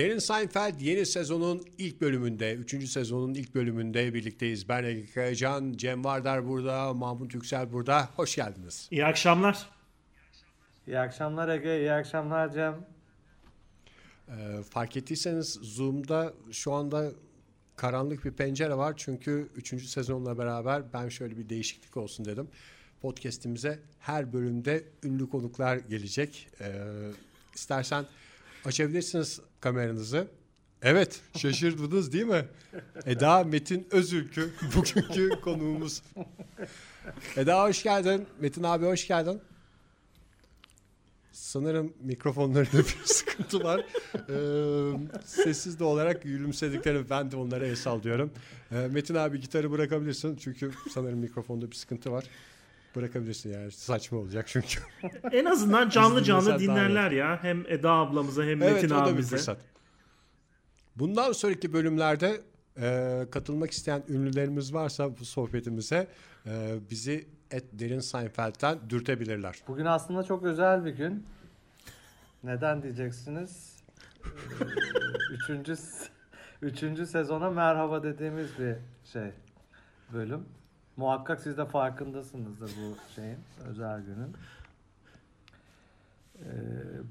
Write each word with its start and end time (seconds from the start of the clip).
Derin 0.00 0.18
Seinfeld 0.18 0.80
yeni 0.80 1.06
sezonun 1.06 1.62
ilk 1.78 2.00
bölümünde, 2.00 2.54
3. 2.54 2.88
sezonun 2.88 3.34
ilk 3.34 3.54
bölümünde 3.54 4.14
birlikteyiz. 4.14 4.68
Ben 4.68 4.84
Ege 4.84 5.06
Kayacan, 5.06 5.72
Cem 5.76 6.04
Vardar 6.04 6.48
burada, 6.48 6.94
Mahmut 6.94 7.34
Yüksel 7.34 7.72
burada. 7.72 8.08
Hoş 8.16 8.36
geldiniz. 8.36 8.88
İyi 8.90 9.06
akşamlar. 9.06 9.68
İyi 10.86 10.98
akşamlar 10.98 11.48
Ege, 11.48 11.78
iyi 11.78 11.92
akşamlar 11.92 12.52
Cem. 12.52 12.86
Ee, 14.28 14.62
fark 14.70 14.96
ettiyseniz 14.96 15.58
Zoom'da 15.62 16.32
şu 16.52 16.72
anda 16.72 17.10
karanlık 17.76 18.24
bir 18.24 18.32
pencere 18.32 18.74
var. 18.74 18.94
Çünkü 18.96 19.48
3. 19.56 19.84
sezonla 19.86 20.38
beraber 20.38 20.92
ben 20.92 21.08
şöyle 21.08 21.38
bir 21.38 21.48
değişiklik 21.48 21.96
olsun 21.96 22.24
dedim. 22.24 22.48
Podcast'imize 23.02 23.78
her 23.98 24.32
bölümde 24.32 24.84
ünlü 25.04 25.30
konuklar 25.30 25.76
gelecek. 25.76 26.48
Ee, 26.60 26.72
istersen 27.54 28.04
açabilirsiniz 28.64 29.40
kameranızı. 29.60 30.26
Evet 30.82 31.20
şaşırdınız 31.38 32.12
değil 32.12 32.24
mi? 32.24 32.44
Eda 33.06 33.44
Metin 33.44 33.86
Özülkü 33.90 34.50
bugünkü 34.76 35.40
konuğumuz. 35.44 36.02
Eda 37.36 37.64
hoş 37.64 37.82
geldin. 37.82 38.26
Metin 38.40 38.62
abi 38.62 38.86
hoş 38.86 39.06
geldin. 39.08 39.40
Sanırım 41.32 41.92
mikrofonlarında 42.00 42.78
bir 42.78 42.96
sıkıntı 43.04 43.64
var. 43.64 43.86
Ee, 44.28 45.20
sessiz 45.24 45.80
de 45.80 45.84
olarak 45.84 46.22
gülümsediklerini 46.22 47.10
ben 47.10 47.30
de 47.30 47.36
onlara 47.36 47.66
el 47.66 47.76
sallıyorum. 47.76 48.30
Ee, 48.72 48.88
Metin 48.90 49.14
abi 49.14 49.40
gitarı 49.40 49.70
bırakabilirsin 49.70 50.36
çünkü 50.36 50.70
sanırım 50.90 51.18
mikrofonda 51.18 51.70
bir 51.70 51.76
sıkıntı 51.76 52.12
var. 52.12 52.24
Bırakabilirsin 52.96 53.52
yani 53.52 53.70
saçma 53.70 54.18
olacak 54.18 54.46
çünkü. 54.48 54.80
En 55.32 55.44
azından 55.44 55.88
canlı 55.88 56.24
canlı 56.24 56.58
dinlerler 56.58 57.10
ya. 57.10 57.38
Hem 57.42 57.64
Eda 57.68 57.90
ablamıza 57.92 58.42
hem 58.44 58.62
evet 58.62 58.74
Metin 58.82 58.94
o 58.94 58.98
da 58.98 59.04
bir 59.04 59.08
abimize. 59.10 59.36
fırsat. 59.36 59.58
Bundan 60.96 61.32
sonraki 61.32 61.72
bölümlerde 61.72 62.40
e, 62.80 63.26
katılmak 63.30 63.70
isteyen 63.70 64.02
ünlülerimiz 64.08 64.74
varsa 64.74 65.18
bu 65.18 65.24
sohbetimize 65.24 66.08
e, 66.46 66.74
bizi 66.90 67.28
et 67.50 67.64
Derin 67.72 68.00
Seinfeld'den 68.00 68.78
dürtebilirler. 68.90 69.56
Bugün 69.68 69.84
aslında 69.84 70.22
çok 70.22 70.42
özel 70.42 70.84
bir 70.84 70.90
gün. 70.90 71.26
Neden 72.44 72.82
diyeceksiniz? 72.82 73.76
Üçüncü, 75.32 75.74
üçüncü 76.62 77.06
sezona 77.06 77.50
merhaba 77.50 78.02
dediğimiz 78.02 78.58
bir 78.58 78.74
şey, 79.12 79.30
bölüm. 80.12 80.44
Muhakkak 81.00 81.40
siz 81.40 81.56
de 81.58 81.64
farkındasınızdır 81.64 82.70
bu 82.70 83.14
şeyin, 83.14 83.38
özel 83.68 84.00
günün. 84.00 84.36
Ee, 86.38 86.42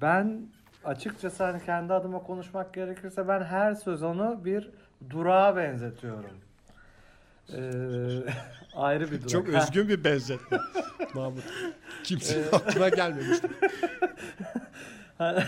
ben 0.02 0.42
açıkçası 0.86 1.44
hani 1.44 1.66
kendi 1.66 1.94
adıma 1.94 2.24
konuşmak 2.24 2.74
gerekirse 2.74 3.28
ben 3.28 3.44
her 3.44 3.76
sezonu 3.76 4.42
bir 4.46 4.70
durağa 5.10 5.56
benzetiyorum. 5.56 6.32
Ee, 7.54 7.60
ayrı 8.76 9.12
bir 9.12 9.18
durak. 9.20 9.30
Çok 9.30 9.50
özgün 9.50 9.90
bir 9.90 10.04
benzetme 10.04 10.60
Mahmut. 11.14 11.44
Kimsenin 12.04 12.48
aklına 12.52 12.90
gelmemişti. 12.90 13.48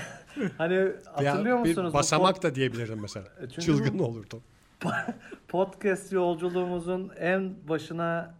hani 0.57 0.91
hatırlıyor 1.05 1.63
bir 1.63 1.69
musunuz? 1.69 1.93
bu 1.93 1.97
basamak 1.97 2.43
da 2.43 2.55
diyebilirim 2.55 3.01
mesela. 3.01 3.25
E, 3.25 3.41
çünkü 3.41 3.61
Çılgın 3.61 3.99
bu- 3.99 4.05
olurdu. 4.05 4.41
podcast 5.47 6.13
yolculuğumuzun 6.13 7.11
en 7.19 7.53
başına 7.69 8.33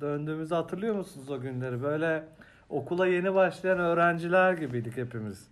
döndüğümüzü 0.00 0.54
hatırlıyor 0.54 0.94
musunuz 0.94 1.30
o 1.30 1.40
günleri? 1.40 1.82
Böyle 1.82 2.24
okula 2.68 3.06
yeni 3.06 3.34
başlayan 3.34 3.78
öğrenciler 3.78 4.52
gibiydik 4.52 4.96
hepimiz. 4.96 5.46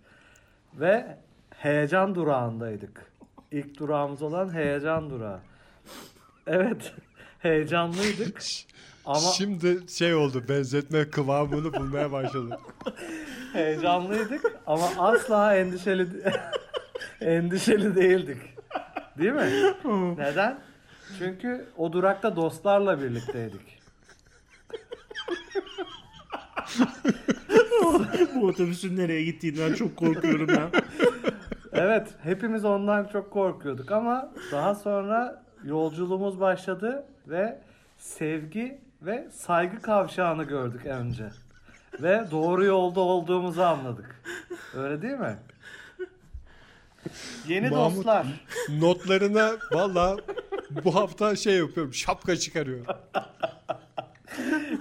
Ve 0.73 1.17
heyecan 1.55 2.15
durağındaydık. 2.15 3.11
İlk 3.51 3.79
durağımız 3.79 4.21
olan 4.21 4.53
heyecan 4.53 5.09
durağı. 5.09 5.39
Evet, 6.47 6.93
heyecanlıydık. 7.39 8.41
Ama 9.05 9.19
Şimdi 9.19 9.91
şey 9.91 10.15
oldu 10.15 10.43
benzetme 10.49 11.09
kıvamını 11.09 11.73
bulmaya 11.73 12.11
başladı. 12.11 12.57
heyecanlıydık 13.53 14.41
ama 14.67 14.85
asla 14.97 15.55
endişeli 15.55 16.07
endişeli 17.21 17.95
değildik. 17.95 18.58
Değil 19.19 19.31
mi? 19.31 19.49
Neden? 20.17 20.59
Çünkü 21.17 21.65
o 21.77 21.93
durakta 21.93 22.35
dostlarla 22.35 23.01
birlikteydik. 23.01 23.79
Bu 28.35 28.47
otobüsün 28.47 28.97
nereye 28.97 29.23
gittiğinden 29.23 29.73
çok 29.73 29.97
korkuyorum 29.97 30.49
ya. 30.49 30.69
Evet, 31.73 32.07
hepimiz 32.23 32.65
ondan 32.65 33.05
çok 33.05 33.31
korkuyorduk 33.31 33.91
ama 33.91 34.31
daha 34.51 34.75
sonra 34.75 35.43
yolculuğumuz 35.63 36.39
başladı 36.39 37.05
ve 37.27 37.59
sevgi 37.97 38.77
ve 39.01 39.27
saygı 39.31 39.81
kavşağını 39.81 40.43
gördük 40.43 40.85
önce. 40.85 41.29
Ve 42.01 42.25
doğru 42.31 42.65
yolda 42.65 42.99
olduğumuzu 42.99 43.61
anladık. 43.61 44.21
Öyle 44.75 45.01
değil 45.01 45.17
mi? 45.17 45.37
Yeni 47.47 47.67
Mahmut- 47.67 47.95
dostlar. 47.97 48.25
Notlarına 48.79 49.51
valla 49.71 50.17
bu 50.85 50.95
hafta 50.95 51.35
şey 51.35 51.57
yapıyorum 51.57 51.93
şapka 51.93 52.35
çıkarıyor. 52.35 52.85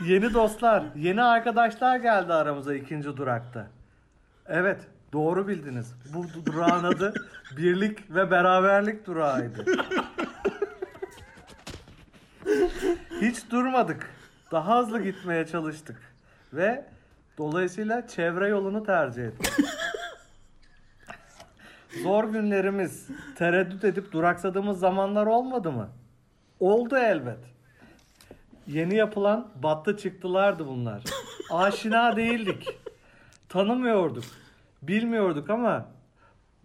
Yeni 0.06 0.34
dostlar, 0.34 0.84
yeni 0.96 1.22
arkadaşlar 1.22 1.96
geldi 1.96 2.32
aramıza 2.32 2.74
ikinci 2.74 3.16
durakta. 3.16 3.66
Evet, 4.46 4.80
doğru 5.12 5.48
bildiniz. 5.48 5.94
Bu 6.14 6.24
du- 6.24 6.46
durağın 6.46 6.84
adı 6.84 7.14
birlik 7.56 8.10
ve 8.14 8.30
beraberlik 8.30 9.06
durağıydı. 9.06 9.64
Hiç 13.20 13.50
durmadık. 13.50 14.10
Daha 14.52 14.78
hızlı 14.78 15.02
gitmeye 15.02 15.46
çalıştık. 15.46 15.96
Ve 16.52 16.84
dolayısıyla 17.38 18.06
çevre 18.08 18.48
yolunu 18.48 18.84
tercih 18.86 19.24
ettik. 19.24 19.52
Zor 22.02 22.24
günlerimiz, 22.24 23.08
tereddüt 23.36 23.84
edip 23.84 24.12
duraksadığımız 24.12 24.78
zamanlar 24.78 25.26
olmadı 25.26 25.72
mı? 25.72 25.88
Oldu 26.60 26.96
elbet. 26.96 27.38
Yeni 28.66 28.94
yapılan 28.94 29.48
battı 29.62 29.96
çıktılardı 29.96 30.66
bunlar. 30.66 31.02
Aşina 31.50 32.16
değildik. 32.16 32.68
Tanımıyorduk. 33.48 34.24
Bilmiyorduk 34.82 35.50
ama 35.50 35.86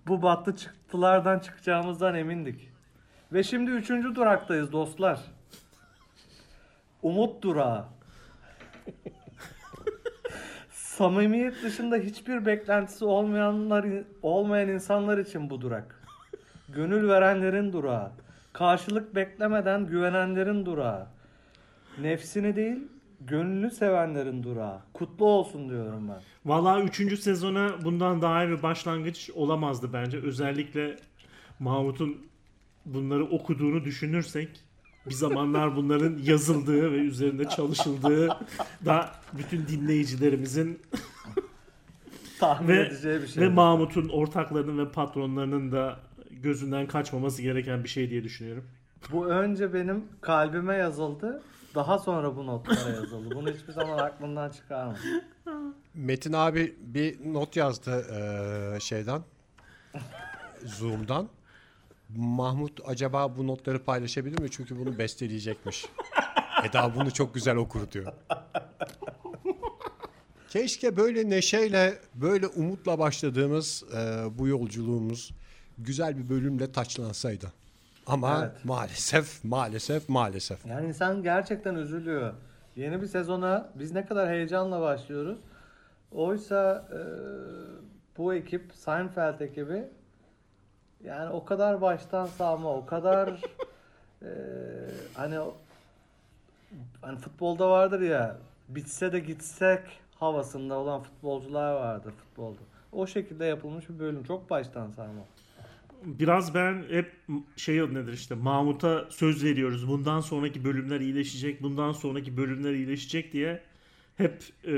bu 0.08 0.22
battı 0.22 0.56
çıktılardan 0.56 1.40
çıkacağımızdan 1.40 2.16
emindik. 2.16 2.70
Ve 3.34 3.44
şimdi 3.44 3.72
üçüncü 3.72 4.16
duraktayız 4.16 4.72
dostlar. 4.72 5.20
Umut 7.02 7.44
durağı. 7.44 7.86
Samimiyet 10.98 11.64
dışında 11.64 11.98
hiçbir 11.98 12.46
beklentisi 12.46 13.06
olmayanlar 13.06 13.86
olmayan 14.22 14.70
insanlar 14.70 15.18
için 15.18 15.50
bu 15.50 15.62
durak. 15.62 16.02
Gönül 16.70 17.08
verenlerin 17.08 17.74
durağı. 17.74 18.12
Karşılık 18.54 19.16
beklemeden 19.16 19.88
güvenenlerin 19.88 20.66
durağı. 20.66 21.08
Nefsini 22.02 22.56
değil, 22.56 22.80
gönlünü 23.22 23.72
sevenlerin 23.72 24.44
durağı. 24.44 24.80
Kutlu 24.94 25.26
olsun 25.26 25.70
diyorum 25.70 26.10
ben. 26.10 26.22
Vallahi 26.46 26.84
3. 26.84 27.20
sezona 27.20 27.70
bundan 27.84 28.22
daha 28.22 28.44
iyi 28.44 28.50
bir 28.50 28.64
başlangıç 28.64 29.30
olamazdı 29.36 29.94
bence. 29.94 30.18
Özellikle 30.18 30.96
Mahmut'un 31.60 32.18
bunları 32.86 33.26
okuduğunu 33.26 33.84
düşünürsek 33.84 34.50
bir 35.10 35.14
zamanlar 35.14 35.76
bunların 35.76 36.18
yazıldığı 36.24 36.92
ve 36.92 36.98
üzerinde 36.98 37.50
çalışıldığı 37.50 38.30
da 38.86 39.12
bütün 39.34 39.68
dinleyicilerimizin 39.68 40.82
Tahmin 42.40 42.68
ve, 42.68 42.82
edeceği 42.82 43.22
bir 43.22 43.28
şey. 43.28 43.44
ve 43.44 43.50
Mahmut'un 43.50 44.10
ortaklarının 44.10 44.86
ve 44.86 44.92
patronlarının 44.92 45.72
da 45.72 46.00
gözünden 46.32 46.88
kaçmaması 46.88 47.42
gereken 47.42 47.84
bir 47.84 47.90
şey 47.90 48.10
diye 48.10 48.24
düşünüyorum. 48.24 48.64
Bu 49.12 49.28
önce 49.28 49.74
benim 49.74 50.04
kalbime 50.22 50.76
yazıldı. 50.76 51.42
Daha 51.76 52.00
sonra 52.00 52.36
bu 52.36 52.48
notlara 52.48 52.90
yazıldı. 52.90 53.36
Bunu 53.36 53.50
hiçbir 53.50 53.74
zaman 53.74 53.98
aklımdan 53.98 54.50
çıkarma. 54.50 54.96
Metin 55.94 56.34
abi 56.34 56.76
bir 56.80 57.34
not 57.34 57.56
yazdı 57.56 58.06
eee, 58.12 58.80
şeyden 58.80 59.22
Zoom'dan. 60.66 61.28
Mahmut 62.18 62.80
acaba 62.86 63.38
bu 63.38 63.48
notları 63.48 63.84
paylaşabilir 63.84 64.40
mi? 64.40 64.52
Çünkü 64.52 64.80
bunu 64.80 64.98
besteleyecekmiş. 64.98 65.86
Eda 66.70 66.96
bunu 66.96 67.12
çok 67.14 67.34
güzel 67.34 67.56
okur 67.56 67.92
diyor. 67.92 68.14
Keşke 70.50 70.98
böyle 70.98 71.30
neşeyle, 71.30 71.94
böyle 72.16 72.48
umutla 72.48 73.00
başladığımız 73.00 73.84
eee, 73.94 74.00
bu 74.38 74.48
yolculuğumuz 74.48 75.32
güzel 75.78 76.18
bir 76.18 76.30
bölümle 76.30 76.72
taçlansaydı. 76.72 77.52
Ama 78.08 78.40
Evet. 78.44 78.66
maalesef, 78.66 79.44
maalesef, 79.44 80.10
maalesef. 80.10 80.66
Yani 80.66 80.88
insan 80.88 81.24
gerçekten 81.24 81.76
üzülüyor. 81.76 82.34
Yeni 82.76 83.02
bir 83.02 83.08
sezona 83.08 83.70
biz 83.76 83.92
ne 83.92 84.06
kadar 84.06 84.30
heyecanla 84.30 84.82
başlıyoruz. 84.82 85.38
Oysa 86.12 86.88
e, 86.92 87.00
bu 88.18 88.34
ekip, 88.34 88.72
Seinfeld 88.74 89.40
ekibi 89.40 89.84
yani 91.04 91.30
o 91.30 91.46
kadar 91.46 91.82
baştan 91.82 92.26
sağma, 92.26 92.74
o 92.76 92.86
kadar 92.86 93.30
e, 94.22 94.30
hani 95.14 95.38
hani 97.02 97.18
futbolda 97.20 97.70
vardır 97.70 98.02
ya 98.02 98.38
bitse 98.70 99.12
de 99.12 99.20
gitsek 99.20 99.82
havasında 100.20 100.76
olan 100.76 101.04
futbolcular 101.04 101.74
vardır 101.74 102.12
futbolda. 102.12 102.60
O 102.92 103.08
şekilde 103.08 103.46
yapılmış 103.46 103.90
bir 103.90 104.00
bölüm. 104.00 104.24
Çok 104.24 104.50
baştan 104.50 104.92
sağma. 104.92 105.26
Biraz 106.06 106.56
ben 106.56 106.84
hep 106.90 107.12
şey 107.56 107.78
nedir 107.94 108.14
işte 108.14 108.36
Mahmut'a 108.36 109.06
söz 109.10 109.44
veriyoruz. 109.44 109.88
Bundan 109.88 110.20
sonraki 110.20 110.64
bölümler 110.64 111.00
iyileşecek. 111.00 111.64
Bundan 111.64 111.92
sonraki 111.92 112.38
bölümler 112.38 112.74
iyileşecek 112.74 113.34
diye 113.34 113.62
hep 114.18 114.44
e, 114.66 114.72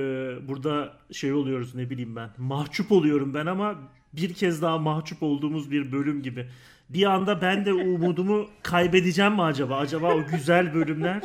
burada 0.48 0.94
şey 1.12 1.34
oluyoruz 1.34 1.76
ne 1.76 1.90
bileyim 1.90 2.16
ben. 2.16 2.30
Mahcup 2.38 2.92
oluyorum 2.92 3.34
ben 3.34 3.46
ama 3.46 3.76
bir 4.18 4.34
kez 4.34 4.62
daha 4.62 4.78
mahcup 4.78 5.24
olduğumuz 5.24 5.72
bir 5.72 5.92
bölüm 5.92 6.22
gibi. 6.22 6.50
Bir 6.90 7.06
anda 7.06 7.42
ben 7.42 7.66
de 7.66 7.74
umudumu 7.74 8.48
kaybedeceğim 8.64 9.34
mi 9.34 9.42
acaba? 9.44 9.78
Acaba 9.78 10.14
o 10.16 10.26
güzel 10.26 10.74
bölümler 10.74 11.22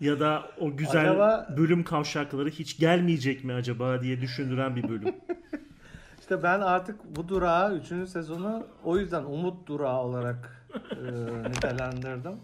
ya 0.00 0.20
da 0.20 0.42
o 0.60 0.76
güzel 0.76 1.10
Acaba- 1.10 1.54
bölüm 1.56 1.84
kavşakları 1.84 2.50
hiç 2.50 2.78
gelmeyecek 2.78 3.44
mi 3.44 3.52
acaba 3.52 4.02
diye 4.02 4.20
düşündüren 4.20 4.76
bir 4.76 4.88
bölüm. 4.88 5.14
İşte 6.20 6.42
ben 6.42 6.60
artık 6.60 7.16
bu 7.16 7.28
durağı 7.28 7.76
3. 7.76 8.08
sezonu 8.10 8.66
o 8.84 8.98
yüzden 8.98 9.24
umut 9.24 9.66
durağı 9.68 10.00
olarak 10.00 10.66
e, 10.90 11.48
nitelendirdim. 11.50 12.34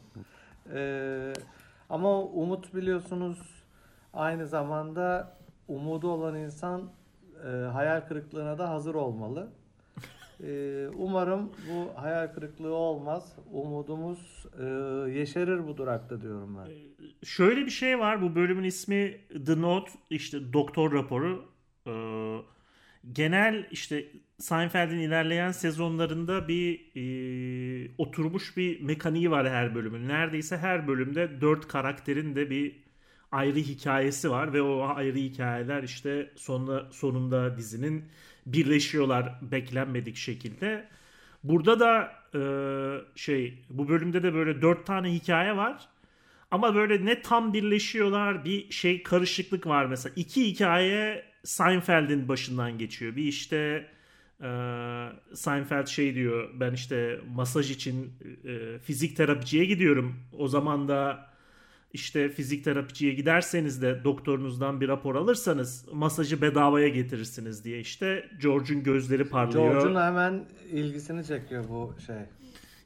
E, 0.75 1.33
ama 1.91 2.21
umut 2.23 2.75
biliyorsunuz 2.75 3.39
aynı 4.15 4.47
zamanda 4.47 5.37
umudu 5.69 6.09
olan 6.11 6.35
insan 6.35 6.83
e, 7.45 7.49
hayal 7.49 8.01
kırıklığına 8.01 8.59
da 8.59 8.69
hazır 8.69 8.95
olmalı. 8.95 9.49
E, 10.43 10.87
umarım 10.95 11.53
bu 11.71 12.01
hayal 12.01 12.35
kırıklığı 12.35 12.75
olmaz. 12.75 13.37
Umudumuz 13.53 14.47
e, 14.61 14.65
yeşerir 15.11 15.67
bu 15.67 15.77
durakta 15.77 16.23
diyorum 16.23 16.59
ben. 16.59 16.73
Şöyle 17.25 17.67
bir 17.67 17.71
şey 17.71 17.99
var. 17.99 18.23
Bu 18.23 18.35
bölümün 18.35 18.65
ismi 18.65 19.21
The 19.47 19.61
Note 19.61 19.91
işte 20.11 20.53
doktor 20.53 20.93
raporu. 20.93 21.45
Ee, 21.87 22.39
genel 23.13 23.67
işte 23.71 24.07
Seinfeld'in 24.39 24.99
ilerleyen 24.99 25.53
sezonlarında 25.53 26.49
bir 26.49 26.81
e, 26.97 27.91
oturmuş 27.99 28.57
bir 28.57 28.81
mekaniği 28.81 29.31
var 29.31 29.49
her 29.49 29.75
bölümün. 29.75 30.09
Neredeyse 30.09 30.57
her 30.57 30.89
bölümde 30.89 31.41
dört 31.41 31.69
karakterin 31.69 32.37
de 32.37 32.51
bir 32.51 32.86
ayrı 33.37 33.59
hikayesi 33.59 34.31
var 34.31 34.53
ve 34.53 34.63
o 34.63 34.83
ayrı 34.83 35.19
hikayeler 35.19 35.83
işte 35.83 36.31
sonunda 36.37 36.87
sonunda 36.93 37.57
dizinin 37.57 38.05
birleşiyorlar 38.47 39.35
beklenmedik 39.43 40.17
şekilde. 40.17 40.89
Burada 41.45 41.81
da 41.81 42.13
e, 42.35 42.41
şey 43.15 43.65
bu 43.71 43.89
bölümde 43.89 44.23
de 44.23 44.35
böyle 44.35 44.63
dört 44.63 44.87
tane 44.87 45.13
hikaye 45.13 45.57
var. 45.57 45.89
Ama 46.51 46.75
böyle 46.75 47.05
ne 47.05 47.23
tam 47.23 47.53
birleşiyorlar 47.53 48.45
bir 48.45 48.71
şey 48.71 49.03
karışıklık 49.03 49.67
var 49.67 49.87
mesela. 49.87 50.13
İki 50.17 50.47
hikaye 50.47 51.25
Seinfeld'in 51.45 52.29
başından 52.29 52.79
geçiyor. 52.79 53.17
Bir 53.17 53.25
işte 53.25 53.87
e, 54.43 54.49
Seinfeld 55.35 55.87
şey 55.87 56.15
diyor 56.15 56.51
ben 56.55 56.73
işte 56.73 57.21
masaj 57.35 57.71
için 57.71 58.13
e, 58.45 58.79
fizik 58.79 59.17
terapiciye 59.17 59.65
gidiyorum. 59.65 60.17
O 60.33 60.49
zaman 60.49 60.89
da 60.89 61.31
işte 61.97 62.29
fizik 62.29 62.65
terapiciye 62.65 63.15
giderseniz 63.15 63.83
de 63.83 64.05
doktorunuzdan 64.05 64.81
bir 64.81 64.89
rapor 64.89 65.15
alırsanız 65.15 65.85
masajı 65.93 66.43
bedavaya 66.43 66.89
getirirsiniz 66.89 67.65
diye 67.65 67.81
işte 67.81 68.29
George'un 68.43 68.83
gözleri 68.83 69.25
parlıyor. 69.25 69.73
George'un 69.73 70.01
hemen 70.01 70.45
ilgisini 70.73 71.25
çekiyor 71.25 71.65
bu 71.69 71.95
şey. 72.07 72.17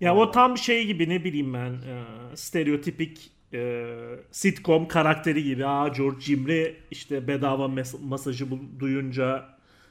Ya 0.00 0.16
o 0.16 0.30
tam 0.30 0.58
şey 0.58 0.86
gibi 0.86 1.08
ne 1.08 1.24
bileyim 1.24 1.54
ben 1.54 1.72
e, 1.72 2.04
stereotipik 2.34 3.30
e, 3.54 3.86
sitcom 4.30 4.88
karakteri 4.88 5.44
gibi. 5.44 5.66
Aa 5.66 5.88
George 5.88 6.20
Cimri 6.20 6.76
işte 6.90 7.28
bedava 7.28 7.64
mes- 7.64 8.04
masajı 8.04 8.46
duyunca 8.78 9.48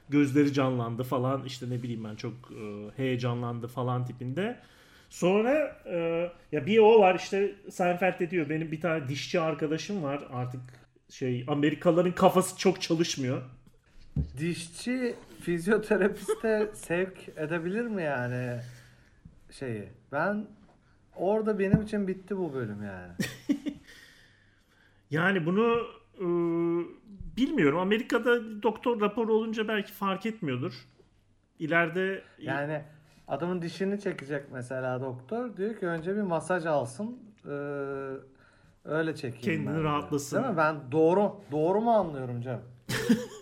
gözleri 0.10 0.54
canlandı 0.54 1.04
falan 1.04 1.45
işte 1.45 1.69
ne 1.69 1.83
bileyim 1.83 2.04
ben 2.04 2.15
çok 2.15 2.33
e, 2.33 2.98
heyecanlandı 2.98 3.68
falan 3.68 4.06
tipinde. 4.06 4.60
Sonra 5.10 5.82
e, 5.86 6.30
ya 6.52 6.66
bir 6.66 6.80
o 6.80 7.00
var 7.00 7.16
işte 7.16 7.56
Seinfeld 7.70 8.20
de 8.20 8.30
diyor 8.30 8.50
benim 8.50 8.72
bir 8.72 8.82
tane 8.82 9.08
dişçi 9.08 9.40
arkadaşım 9.40 10.04
var 10.04 10.24
artık 10.32 10.62
şey 11.10 11.46
Amerikalıların 11.48 12.12
kafası 12.12 12.58
çok 12.58 12.82
çalışmıyor. 12.82 13.42
Dişçi 14.38 15.16
fizyoterapiste 15.42 16.70
sevk 16.74 17.30
edebilir 17.38 17.86
mi 17.86 18.04
yani 18.04 18.60
şeyi? 19.52 19.90
Ben 20.12 20.48
orada 21.16 21.60
benim 21.60 21.82
için 21.82 22.08
bitti 22.08 22.38
bu 22.38 22.54
bölüm 22.54 22.84
yani. 22.84 23.14
Yani 25.12 25.46
bunu 25.46 25.88
e, 26.16 26.26
bilmiyorum. 27.38 27.80
Amerika'da 27.80 28.64
doktor 28.64 29.02
raporu 29.02 29.34
olunca 29.34 29.68
belki 29.68 29.94
fark 29.94 30.26
etmiyordur. 30.26 30.74
İleride 31.60 32.24
Yani 32.40 32.84
adamın 33.30 33.62
dişini 33.62 34.02
çekecek 34.02 34.44
mesela 34.52 35.02
doktor. 35.02 35.58
Diyor 35.58 35.78
ki 35.80 35.88
önce 35.88 36.16
bir 36.16 36.22
masaj 36.22 36.66
alsın. 36.66 37.20
eee, 37.46 37.52
öyle 38.86 39.16
çekeyim 39.16 39.42
Kendini 39.42 39.68
ben 39.68 39.74
diyor. 39.74 39.84
rahatlasın. 39.84 40.38
Değil 40.38 40.50
mi? 40.50 40.58
Ben 40.58 40.76
doğru 40.92 41.36
doğru 41.52 41.81
mu 41.81 41.92
anlıyorum 41.92 42.42
Cem? 42.42 42.62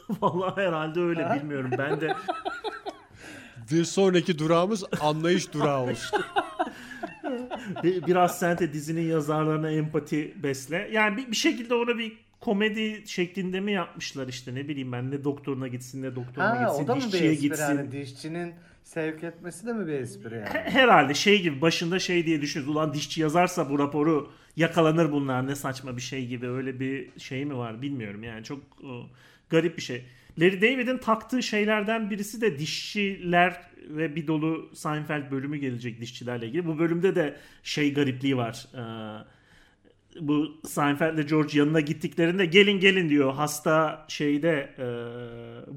vallahi 0.21 0.61
herhalde 0.61 0.99
öyle 0.99 1.29
bilmiyorum. 1.35 1.71
Ben 1.77 2.01
de 2.01 2.13
Bir 3.71 3.83
sonraki 3.83 4.39
durağımız 4.39 4.83
anlayış 5.01 5.53
durağı 5.53 5.81
olsun. 5.83 6.19
bir- 7.83 8.05
biraz 8.05 8.39
sen 8.39 8.57
de 8.57 8.73
dizinin 8.73 9.01
yazarlarına 9.09 9.71
empati 9.71 10.33
besle. 10.43 10.89
Yani 10.91 11.17
bir, 11.17 11.31
bir 11.31 11.35
şekilde 11.35 11.73
ona 11.75 11.97
bir 11.97 12.17
komedi 12.41 13.03
şeklinde 13.07 13.59
mi 13.59 13.71
yapmışlar 13.71 14.27
işte 14.27 14.55
ne 14.55 14.67
bileyim 14.67 14.91
ben 14.91 15.11
ne 15.11 15.23
doktoruna 15.23 15.67
gitsin 15.67 16.01
ne 16.03 16.15
doktoruna 16.15 16.49
Ha 16.59 16.63
gitsin 16.63 16.83
o 16.83 16.87
da 16.87 16.95
mı 16.95 17.01
bir 17.01 17.05
dişçiye 17.11 17.31
espri? 17.31 17.47
gitsin. 17.47 17.63
Yani 17.77 17.91
dişçinin 17.91 18.53
sevk 18.87 19.23
etmesi 19.23 19.67
de 19.67 19.73
mi 19.73 19.87
bir 19.87 19.93
espri 19.93 20.35
yani? 20.35 20.47
Herhalde 20.49 21.13
şey 21.13 21.41
gibi 21.41 21.61
başında 21.61 21.99
şey 21.99 22.25
diye 22.25 22.41
düşünüyoruz. 22.41 22.75
Ulan 22.75 22.93
dişçi 22.93 23.21
yazarsa 23.21 23.69
bu 23.69 23.79
raporu 23.79 24.31
yakalanır 24.55 25.11
bunlar 25.11 25.47
ne 25.47 25.55
saçma 25.55 25.97
bir 25.97 26.01
şey 26.01 26.27
gibi 26.27 26.47
öyle 26.47 26.79
bir 26.79 27.19
şey 27.19 27.45
mi 27.45 27.57
var 27.57 27.81
bilmiyorum 27.81 28.23
yani 28.23 28.43
çok 28.43 28.59
o, 28.83 29.09
garip 29.49 29.77
bir 29.77 29.81
şey. 29.81 30.05
Larry 30.39 30.61
David'in 30.61 30.97
taktığı 30.97 31.43
şeylerden 31.43 32.09
birisi 32.09 32.41
de 32.41 32.59
dişçiler 32.59 33.61
ve 33.89 34.15
bir 34.15 34.27
dolu 34.27 34.69
Seinfeld 34.73 35.31
bölümü 35.31 35.57
gelecek 35.57 36.01
dişçilerle 36.01 36.47
ilgili. 36.47 36.65
Bu 36.65 36.79
bölümde 36.79 37.15
de 37.15 37.37
şey 37.63 37.93
garipliği 37.93 38.37
var. 38.37 38.67
Ee, 38.73 39.23
bu 40.21 40.61
Seinfeld 40.67 41.17
ile 41.17 41.23
George 41.23 41.59
yanına 41.59 41.79
gittiklerinde 41.79 42.45
gelin 42.45 42.79
gelin 42.79 43.09
diyor. 43.09 43.33
Hasta 43.33 44.05
şeyde 44.07 44.69
e, 44.79 44.85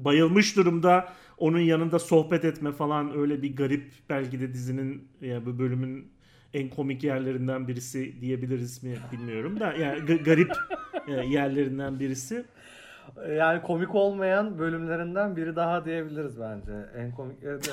bayılmış 0.03 0.55
durumda. 0.55 1.13
Onun 1.41 1.59
yanında 1.59 1.99
sohbet 1.99 2.45
etme 2.45 2.71
falan 2.71 3.17
öyle 3.19 3.41
bir 3.41 3.55
garip 3.55 3.91
belki 4.09 4.39
de 4.39 4.53
dizinin 4.53 5.07
ya 5.21 5.45
bu 5.45 5.59
bölümün 5.59 6.11
en 6.53 6.69
komik 6.69 7.03
yerlerinden 7.03 7.67
birisi 7.67 8.21
diyebiliriz 8.21 8.83
mi 8.83 8.97
bilmiyorum 9.11 9.59
da 9.59 9.73
yani 9.73 9.99
ga- 9.99 10.23
garip 10.23 10.51
e, 11.07 11.11
yerlerinden 11.11 11.99
birisi. 11.99 12.45
Yani 13.37 13.61
komik 13.61 13.95
olmayan 13.95 14.59
bölümlerinden 14.59 15.35
biri 15.35 15.55
daha 15.55 15.85
diyebiliriz 15.85 16.39
bence. 16.39 16.71
En 16.97 17.11
de 17.11 17.59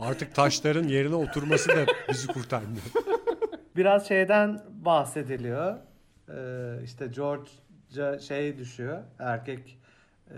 Artık 0.00 0.34
taşların 0.34 0.88
yerine 0.88 1.14
oturması 1.14 1.68
da 1.68 1.86
bizi 2.08 2.26
kurtarmıyor. 2.26 2.82
Biraz 3.76 4.08
şeyden 4.08 4.60
bahsediliyor. 4.84 5.76
Ee, 6.28 6.84
işte 6.84 7.06
George'a 7.06 8.18
şey 8.18 8.58
düşüyor. 8.58 8.98
Erkek 9.18 9.78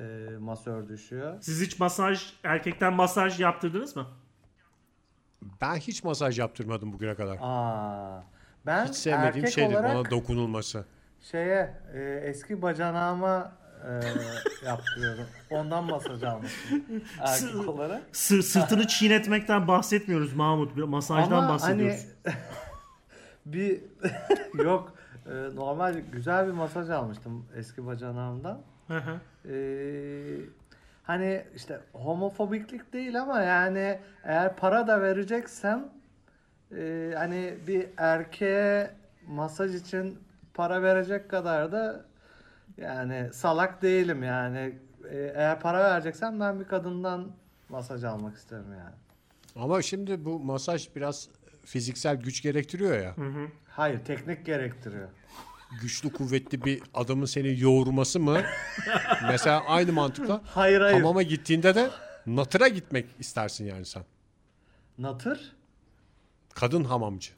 e, 0.00 0.28
masör 0.38 0.88
düşüyor. 0.88 1.34
Siz 1.40 1.60
hiç 1.60 1.78
masaj 1.80 2.32
erkekten 2.44 2.92
masaj 2.92 3.40
yaptırdınız 3.40 3.96
mı? 3.96 4.06
Ben 5.60 5.74
hiç 5.76 6.04
masaj 6.04 6.38
yaptırmadım 6.38 6.92
bugüne 6.92 7.14
kadar. 7.14 7.38
Aa, 7.40 8.22
ben 8.66 8.86
Hiç 8.86 8.94
sevmediğim 8.94 9.46
erkek 9.46 9.54
şeydir 9.54 9.74
bana 9.74 10.10
dokunulması. 10.10 10.84
şeye 11.20 11.74
e, 11.94 12.00
eski 12.24 12.62
bacanağıma 12.62 13.52
e, 13.84 13.90
yaptırıyorum. 14.66 15.26
Ondan 15.50 15.84
masaj 15.84 16.22
almıştım 16.22 16.82
erkek 17.20 17.68
olarak. 17.68 18.02
Sı- 18.12 18.42
sırtını 18.42 18.86
çiğnetmekten 18.86 19.68
bahsetmiyoruz 19.68 20.34
Mahmut. 20.34 20.76
Bir 20.76 20.82
masajdan 20.82 21.36
Ama 21.36 21.48
bahsediyoruz. 21.48 22.06
hani 22.24 22.34
bir 23.46 23.80
yok 24.64 24.92
e, 25.26 25.30
normal 25.56 25.94
güzel 26.12 26.46
bir 26.46 26.52
masaj 26.52 26.90
almıştım 26.90 27.46
eski 27.56 27.86
bacanağımdan. 27.86 28.60
Hı 28.88 28.98
hı. 28.98 29.20
Ee, 29.48 30.36
hani 31.02 31.44
işte 31.56 31.80
homofobiklik 31.92 32.92
değil 32.92 33.20
ama 33.22 33.40
yani 33.42 33.98
eğer 34.24 34.56
para 34.56 34.86
da 34.86 35.02
vereceksem 35.02 35.88
e, 36.76 37.12
hani 37.16 37.54
bir 37.66 37.86
erkeğe 37.96 38.90
masaj 39.26 39.74
için 39.74 40.18
para 40.54 40.82
verecek 40.82 41.30
kadar 41.30 41.72
da 41.72 42.04
yani 42.76 43.28
salak 43.32 43.82
değilim 43.82 44.22
yani. 44.22 44.78
Ee, 45.10 45.32
eğer 45.34 45.60
para 45.60 45.78
vereceksem 45.84 46.40
ben 46.40 46.60
bir 46.60 46.64
kadından 46.64 47.32
masaj 47.68 48.04
almak 48.04 48.36
isterim 48.36 48.72
yani. 48.78 48.94
Ama 49.56 49.82
şimdi 49.82 50.24
bu 50.24 50.38
masaj 50.38 50.96
biraz 50.96 51.28
fiziksel 51.64 52.16
güç 52.16 52.42
gerektiriyor 52.42 52.98
ya. 52.98 53.14
Hayır 53.68 53.98
teknik 54.04 54.46
gerektiriyor. 54.46 55.08
Güçlü 55.83 56.12
kuvvetli 56.12 56.64
bir 56.64 56.83
adamın 56.94 57.26
seni 57.26 57.61
yoğurması 57.61 58.21
mı? 58.21 58.42
Mesela 59.28 59.64
aynı 59.64 59.92
mantıkla 59.92 60.40
Hayır 60.44 60.80
hayır. 60.80 60.94
hamama 61.00 61.23
gittiğinde 61.23 61.75
de 61.75 61.90
natıra 62.26 62.68
gitmek 62.68 63.06
istersin 63.18 63.64
yani 63.66 63.85
sen. 63.87 64.02
Natır? 64.99 65.52
Kadın 66.54 66.85
hamamcı. 66.85 67.30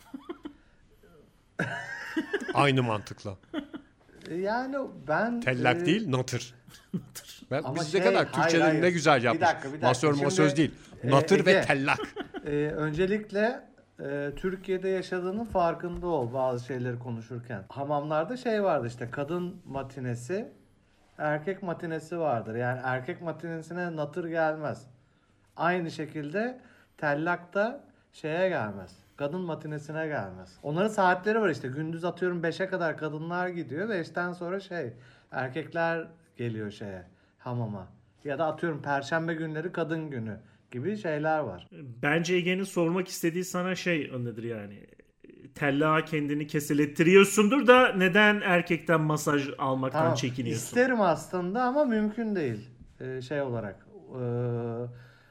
aynı 2.55 2.83
mantıkla. 2.83 3.37
E, 4.31 4.35
Yani 4.35 4.77
ben... 5.09 5.41
Tellak 5.41 5.83
e, 5.83 5.87
değil 5.87 6.11
natır. 6.11 6.55
Ben, 7.51 7.63
Ama 7.63 7.75
biz 7.81 7.93
şey, 7.93 8.03
kadar 8.03 8.27
hayır. 8.33 8.83
ne 8.83 8.91
güzel 8.91 9.19
Bir 9.19 9.25
yapmış. 9.25 9.43
dakika, 9.43 9.69
bir 9.69 9.73
dakika. 9.73 9.89
Masör 9.89 10.13
Şimdi, 10.13 10.25
masöz 10.25 10.57
değil. 10.57 10.71
e, 11.03 11.11
Natır 11.11 11.47
ve 11.47 11.51
Ege. 11.51 11.61
tellak. 11.67 12.01
e, 12.47 12.51
öncelikle 12.51 13.63
e, 14.01 14.33
Türkiye'de 14.37 14.89
yaşadığının 14.89 15.45
farkında 15.45 16.07
ol 16.07 16.33
bazı 16.33 16.65
şeyleri 16.65 16.99
konuşurken. 16.99 17.65
Hamamlarda 17.69 18.37
şey 18.37 18.63
vardı 18.63 18.87
işte 18.87 19.11
kadın 19.11 19.57
matinesi, 19.67 20.53
erkek 21.19 21.63
matinesi 21.63 22.19
vardır. 22.19 22.55
Yani 22.55 22.81
erkek 22.85 23.23
matinesine 23.23 23.97
natır 23.97 24.25
gelmez. 24.25 24.87
Aynı 25.57 25.91
şekilde 25.91 26.61
tellak 26.99 27.55
da 27.55 27.81
şeye 28.13 28.49
gelmez. 28.49 28.97
Kadın 29.17 29.41
matinesine 29.41 30.07
gelmez. 30.07 30.59
Onların 30.63 30.89
saatleri 30.89 31.41
var 31.41 31.49
işte. 31.49 31.69
Gündüz 31.69 32.05
atıyorum 32.05 32.43
5'e 32.43 32.69
kadar 32.69 32.97
kadınlar 32.97 33.49
gidiyor. 33.49 33.89
5'ten 33.89 34.33
sonra 34.33 34.61
şey 34.61 34.93
erkekler 35.31 36.07
geliyor 36.37 36.71
şeye 36.71 37.03
hamama. 37.39 37.87
Ya 38.25 38.39
da 38.39 38.47
atıyorum 38.47 38.83
perşembe 38.83 39.35
günleri 39.35 39.73
kadın 39.73 40.11
günü 40.11 40.39
gibi 40.77 40.97
şeyler 40.97 41.39
var. 41.39 41.69
Bence 42.03 42.35
Ege'nin 42.35 42.65
sormak 42.65 43.09
istediği 43.09 43.45
sana 43.45 43.75
şey 43.75 44.13
nedir 44.25 44.43
yani. 44.43 44.87
Tellağa 45.55 46.05
kendini 46.05 46.47
keselettiriyorsundur 46.47 47.67
da 47.67 47.93
neden 47.93 48.41
erkekten 48.41 49.01
masaj 49.01 49.49
almaktan 49.59 50.01
Tamam. 50.01 50.15
çekiniyorsun? 50.15 50.65
İsterim 50.65 51.01
aslında 51.01 51.63
ama 51.63 51.85
mümkün 51.85 52.37
değil. 52.37 52.71
Ee, 53.01 53.21
şey 53.23 53.41
olarak. 53.43 53.87
ee, 54.15 54.21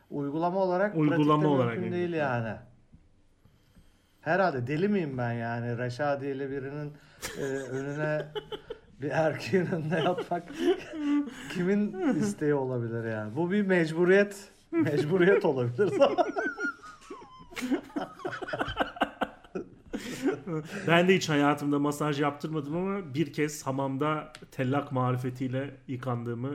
uygulama 0.09 0.59
olarak 0.59 0.95
Uygulama 0.95 1.47
olarak 1.49 1.73
mümkün 1.73 1.91
değil 1.91 2.03
değil. 2.11 2.13
yani. 2.21 2.55
Herhalde 4.21 4.67
deli 4.67 4.87
miyim 4.87 5.17
ben 5.17 5.31
yani 5.33 5.77
Reşadiye'li 5.77 6.51
birinin 6.51 6.93
e, 7.39 7.41
önüne 7.43 8.25
bir 9.01 9.09
erkeğin 9.09 9.65
önüne 9.65 9.99
yatmak 9.99 10.43
kimin 11.53 11.93
isteği 12.19 12.53
olabilir 12.53 13.03
yani? 13.11 13.35
Bu 13.35 13.51
bir 13.51 13.61
mecburiyet. 13.61 14.51
Mecburiyet 14.83 15.45
olabilir. 15.45 15.93
Ben 20.87 21.07
de 21.07 21.15
hiç 21.15 21.29
hayatımda 21.29 21.79
masaj 21.79 22.21
yaptırmadım 22.21 22.77
ama 22.77 23.13
bir 23.13 23.33
kez 23.33 23.63
hamamda 23.67 24.33
tellak 24.51 24.91
marifetiyle 24.91 25.75
yıkandığımı 25.87 26.49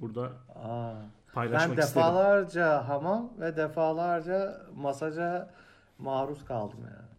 burada 0.00 0.32
Aa. 0.64 0.92
paylaşmak 1.32 1.76
Ben 1.78 1.82
isterim. 1.82 2.06
defalarca 2.06 2.88
hamam 2.88 3.30
ve 3.40 3.56
defalarca 3.56 4.60
masaja 4.76 5.50
maruz 5.98 6.44
kaldım 6.44 6.78
yani. 6.84 7.10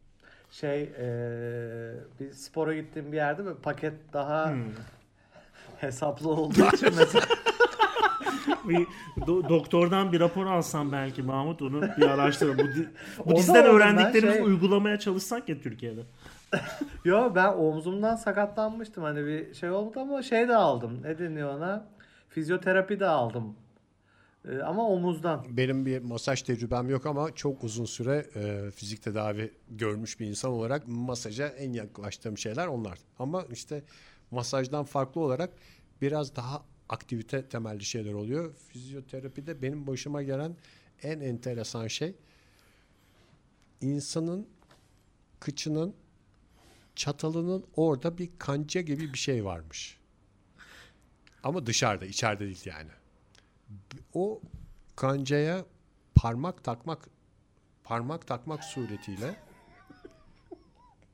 Şey 0.52 0.82
eee, 0.84 1.94
bir 2.20 2.32
spora 2.34 2.74
gittiğim 2.76 3.12
bir 3.12 3.18
yerde 3.18 3.46
bir 3.46 3.54
paket 3.56 3.94
daha 4.14 4.50
Hmm. 4.52 4.64
hesaplı 5.78 6.30
olduğu 6.30 6.66
için 6.76 6.90
mesela 6.98 7.26
Bir 8.70 8.88
do- 9.22 9.50
doktordan 9.50 10.12
bir 10.12 10.20
rapor 10.20 10.46
alsam 10.46 10.92
belki 10.92 11.22
Mahmut 11.24 11.62
onu 11.62 11.82
bir 11.82 12.02
araştıralım. 12.08 12.58
Bu, 12.58 12.64
di- 12.76 12.90
bu 13.26 13.36
diziden 13.36 13.66
öğrendiklerimizi 13.66 14.38
şey- 14.38 14.46
uygulamaya 14.48 15.00
çalışsak 15.00 15.50
ya 15.50 15.62
Türkiye'de. 15.62 16.02
Yo 17.06 17.36
ben 17.36 17.54
omzumdan 17.54 18.16
sakatlanmıştım 18.16 19.04
hani 19.04 19.26
bir 19.26 19.54
şey 19.54 19.70
oldu 19.70 20.00
ama 20.00 20.22
şey 20.24 20.48
de 20.48 20.56
aldım. 20.56 21.00
Ne 21.04 21.20
deniyor 21.20 21.56
ona? 21.56 21.86
Fizyoterapi 22.30 23.00
de 23.00 23.06
aldım. 23.06 23.56
Ee, 24.50 24.60
ama 24.60 24.88
omuzdan. 24.88 25.46
Benim 25.50 25.86
bir 25.86 26.00
masaj 26.02 26.42
tecrübem 26.42 26.90
yok 26.90 27.06
ama 27.06 27.36
çok 27.36 27.64
uzun 27.64 27.86
süre 27.86 28.26
e, 28.36 28.72
fizik 28.72 29.02
tedavi 29.04 29.52
görmüş 29.70 30.20
bir 30.20 30.26
insan 30.28 30.52
olarak 30.52 30.84
masaja 30.88 31.48
en 31.48 31.74
yaklaştığım 31.74 32.38
şeyler 32.38 32.68
onlar. 32.68 32.98
Ama 33.20 33.44
işte 33.52 33.84
masajdan 34.32 34.84
farklı 34.86 35.22
olarak 35.22 35.50
biraz 36.02 36.36
daha 36.36 36.62
aktivite 36.92 37.50
temelli 37.50 37.86
şeyler 37.86 38.14
oluyor. 38.14 38.54
Fizyoterapide 38.56 39.62
benim 39.62 39.88
başıma 39.88 40.24
gelen 40.24 40.56
en 41.04 41.20
enteresan 41.20 41.88
şey 41.88 42.16
insanın 43.82 44.48
kıçının 45.40 45.96
çatalının 46.96 47.66
orada 47.76 48.18
bir 48.18 48.30
kanca 48.38 48.82
gibi 48.82 49.14
bir 49.14 49.18
şey 49.18 49.46
varmış. 49.46 49.98
Ama 51.44 51.66
dışarıda, 51.66 52.06
içeride 52.06 52.46
değil 52.46 52.62
yani 52.66 52.90
o 54.14 54.42
kancaya 54.96 55.66
parmak 56.16 56.64
takmak 56.64 57.10
parmak 57.84 58.28
takmak 58.28 58.64
suretiyle 58.64 59.36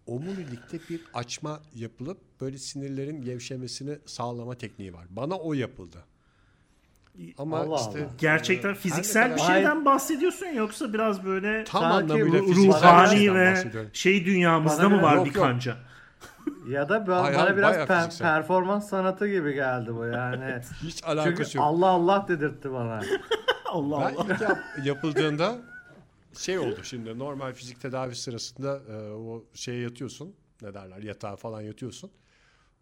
omurilikte 0.08 0.80
bir 0.90 1.02
açma 1.14 1.60
yapılıp 1.76 2.18
böyle 2.42 2.58
sinirlerin 2.58 3.22
gevşemesini 3.22 3.98
sağlama 4.06 4.56
tekniği 4.56 4.94
var. 4.94 5.06
Bana 5.10 5.36
o 5.36 5.54
yapıldı. 5.54 5.98
Ama 7.38 7.58
Allah 7.60 7.76
işte 7.76 8.00
Allah. 8.06 8.10
Gerçekten 8.18 8.74
fiziksel 8.76 9.36
bir 9.36 9.42
şeyden 9.42 9.86
bahsediyorsun 9.86 10.46
yoksa 10.46 10.94
biraz 10.94 11.26
böyle 11.26 11.64
tam 11.64 11.84
anlamıyla 11.84 12.40
ruhani 12.40 13.36
ve 13.36 13.64
şey 13.94 14.26
dünyamızda 14.26 14.84
Bana 14.84 14.90
mı 14.96 15.02
var 15.02 15.16
Yok, 15.16 15.26
bir 15.26 15.36
yok. 15.36 15.44
kanca? 15.46 15.78
Ya 16.70 16.90
da 16.90 17.08
ben, 17.08 17.12
Hayır, 17.14 17.36
bana 17.38 17.44
hayır, 17.46 17.58
biraz 17.58 17.76
per- 17.76 17.98
fiziksel. 17.98 18.28
performans 18.28 18.90
sanatı 18.90 19.28
gibi 19.28 19.54
geldi 19.54 19.96
bu 19.96 20.06
yani. 20.06 20.62
Hiç 20.84 20.96
Çünkü 20.96 21.08
alakası 21.08 21.58
yok. 21.58 21.66
Allah 21.68 21.88
Allah 21.88 22.26
dedirtti 22.28 22.72
bana. 22.72 23.02
Allah 23.66 24.00
Ben 24.10 24.16
Allah. 24.16 24.34
ilk 24.34 24.42
yap- 24.42 24.60
yapıldığında 24.84 25.56
şey 26.34 26.60
oldu 26.60 26.84
şimdi 26.84 27.20
normal 27.20 27.54
fizik 27.54 27.82
tedavi 27.82 28.16
sırasında 28.16 28.82
e, 28.90 29.12
o 29.12 29.46
şeye 29.54 29.82
yatıyorsun 29.82 30.36
ne 30.62 30.74
derler 30.74 31.04
yatağa 31.04 31.36
falan 31.36 31.62
yatıyorsun. 31.62 32.12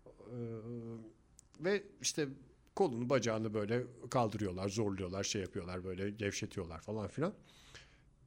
E, 0.07 0.37
ve 1.59 1.83
işte 2.01 2.27
kolunu 2.75 3.09
bacağını 3.09 3.53
böyle 3.53 3.83
kaldırıyorlar 4.09 4.69
zorluyorlar 4.69 5.23
şey 5.23 5.41
yapıyorlar 5.41 5.83
böyle 5.83 6.09
gevşetiyorlar 6.09 6.81
falan 6.81 7.07
filan. 7.07 7.33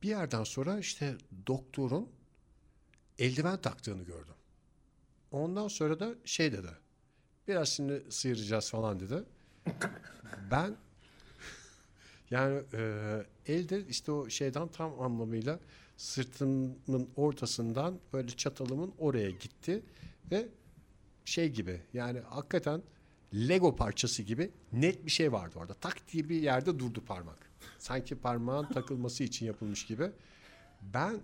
Bir 0.02 0.08
yerden 0.08 0.44
sonra 0.44 0.78
işte 0.78 1.14
doktorun 1.46 2.08
eldiven 3.18 3.60
taktığını 3.60 4.02
gördüm. 4.02 4.34
Ondan 5.30 5.68
sonra 5.68 6.00
da 6.00 6.14
şey 6.24 6.52
dedi 6.52 6.70
biraz 7.48 7.68
şimdi 7.68 8.04
sıyıracağız 8.10 8.70
falan 8.70 9.00
dedi. 9.00 9.24
Ben 10.50 10.76
yani 12.30 12.62
e, 12.74 13.02
elde 13.46 13.86
işte 13.86 14.12
o 14.12 14.30
şeyden 14.30 14.68
tam 14.68 15.00
anlamıyla 15.00 15.58
sırtımın 15.96 17.08
ortasından 17.16 17.98
böyle 18.12 18.28
çatalımın 18.28 18.92
oraya 18.98 19.30
gitti 19.30 19.82
ve 20.30 20.48
şey 21.24 21.48
gibi 21.48 21.80
yani 21.92 22.20
hakikaten 22.20 22.82
Lego 23.34 23.76
parçası 23.76 24.22
gibi 24.22 24.50
net 24.72 25.06
bir 25.06 25.10
şey 25.10 25.32
vardı 25.32 25.58
orada. 25.58 25.74
Tak 25.74 25.96
diye 26.12 26.28
bir 26.28 26.42
yerde 26.42 26.78
durdu 26.78 27.04
parmak. 27.04 27.38
Sanki 27.78 28.14
parmağın 28.14 28.66
takılması 28.66 29.24
için 29.24 29.46
yapılmış 29.46 29.86
gibi. 29.86 30.10
Ben 30.82 31.20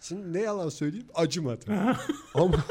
şimdi 0.00 0.32
ne 0.32 0.40
yalan 0.40 0.68
söyleyeyim 0.68 1.06
acımadı. 1.14 1.64
Ama 2.34 2.64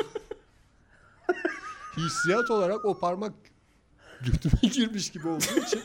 hissiyat 1.97 2.51
olarak 2.51 2.85
o 2.85 2.99
parmak 2.99 3.33
götüme 4.21 4.59
girmiş 4.73 5.11
gibi 5.11 5.27
olduğu 5.27 5.59
için 5.65 5.81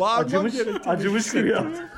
bağırmam 0.00 0.24
Acımış, 0.26 0.52
gerektiğini 0.52 0.94
acımış 0.94 1.32
gibi 1.32 1.48
yaptı. 1.48 1.88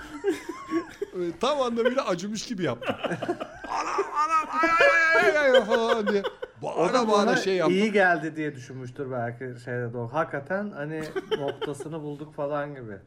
Ee, 1.14 1.38
Tam 1.40 1.60
anlamıyla 1.60 2.06
acımış 2.06 2.46
gibi 2.46 2.62
yaptım. 2.62 2.96
anam 3.68 4.04
anam 4.14 4.48
ay 4.62 5.30
ay 5.30 5.38
ay 5.38 5.50
ay 5.50 5.64
falan 5.64 6.06
diye. 6.06 6.22
Bağıra 6.62 7.08
bağıra 7.08 7.36
şey 7.36 7.56
yaptım. 7.56 7.76
iyi 7.76 7.92
geldi 7.92 8.36
diye 8.36 8.54
düşünmüştür 8.54 9.10
belki 9.10 9.60
şeyde 9.64 9.92
de 9.92 9.96
o. 9.98 10.08
Hakikaten 10.12 10.70
hani 10.70 11.04
noktasını 11.38 12.02
bulduk 12.02 12.34
falan 12.34 12.74
gibi. 12.74 12.98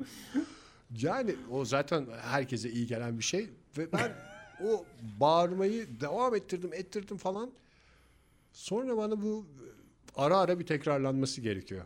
Yani 1.01 1.35
o 1.51 1.65
zaten 1.65 2.05
herkese 2.21 2.69
iyi 2.69 2.87
gelen 2.87 3.17
bir 3.17 3.23
şey. 3.23 3.49
Ve 3.77 3.91
ben 3.93 4.11
o 4.67 4.85
bağırmayı 5.19 5.99
devam 6.01 6.35
ettirdim 6.35 6.73
ettirdim 6.73 7.17
falan. 7.17 7.51
Sonra 8.53 8.97
bana 8.97 9.21
bu 9.21 9.45
ara 10.15 10.37
ara 10.37 10.59
bir 10.59 10.65
tekrarlanması 10.65 11.41
gerekiyor. 11.41 11.85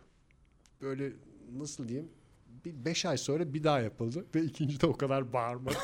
Böyle 0.81 1.11
nasıl 1.57 1.87
diyeyim? 1.87 2.09
Bir 2.65 2.85
beş 2.85 3.05
ay 3.05 3.17
sonra 3.17 3.53
bir 3.53 3.63
daha 3.63 3.79
yapıldı 3.79 4.25
ve 4.35 4.41
ikinci 4.41 4.81
de 4.81 4.87
o 4.87 4.97
kadar 4.97 5.33
bağırmadı. 5.33 5.75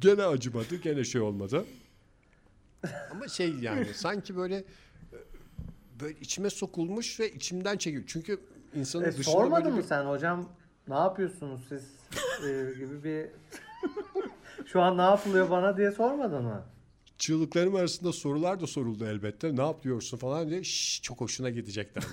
gene 0.00 0.22
acımadı, 0.22 0.76
gene 0.76 1.04
şey 1.04 1.20
olmadı. 1.20 1.64
Ama 3.10 3.28
şey 3.28 3.54
yani 3.54 3.84
sanki 3.94 4.36
böyle 4.36 4.56
e, 4.56 4.64
böyle 6.00 6.18
içime 6.20 6.50
sokulmuş 6.50 7.20
ve 7.20 7.32
içimden 7.32 7.76
çekiyor. 7.76 8.04
Çünkü 8.06 8.40
insanın 8.74 9.04
E, 9.04 9.12
dışında 9.12 9.24
sormadın 9.24 9.64
böyle 9.64 9.74
mı 9.74 9.78
bir... 9.82 9.86
sen 9.86 10.06
hocam 10.06 10.48
ne 10.88 10.94
yapıyorsunuz 10.94 11.60
siz 11.68 11.84
e, 12.48 12.72
gibi 12.78 13.04
bir 13.04 13.26
şu 14.66 14.80
an 14.82 14.98
ne 14.98 15.02
yapılıyor 15.02 15.50
bana 15.50 15.76
diye 15.76 15.90
sormadın 15.92 16.44
mı? 16.44 16.62
Çığlıklarım 17.24 17.74
arasında 17.74 18.12
sorular 18.12 18.60
da 18.60 18.66
soruldu 18.66 19.06
elbette. 19.06 19.56
Ne 19.56 19.60
yapıyorsun 19.60 20.18
falan 20.18 20.50
diye. 20.50 20.64
Şşş, 20.64 21.02
çok 21.02 21.20
hoşuna 21.20 21.50
gidecekler. 21.50 22.04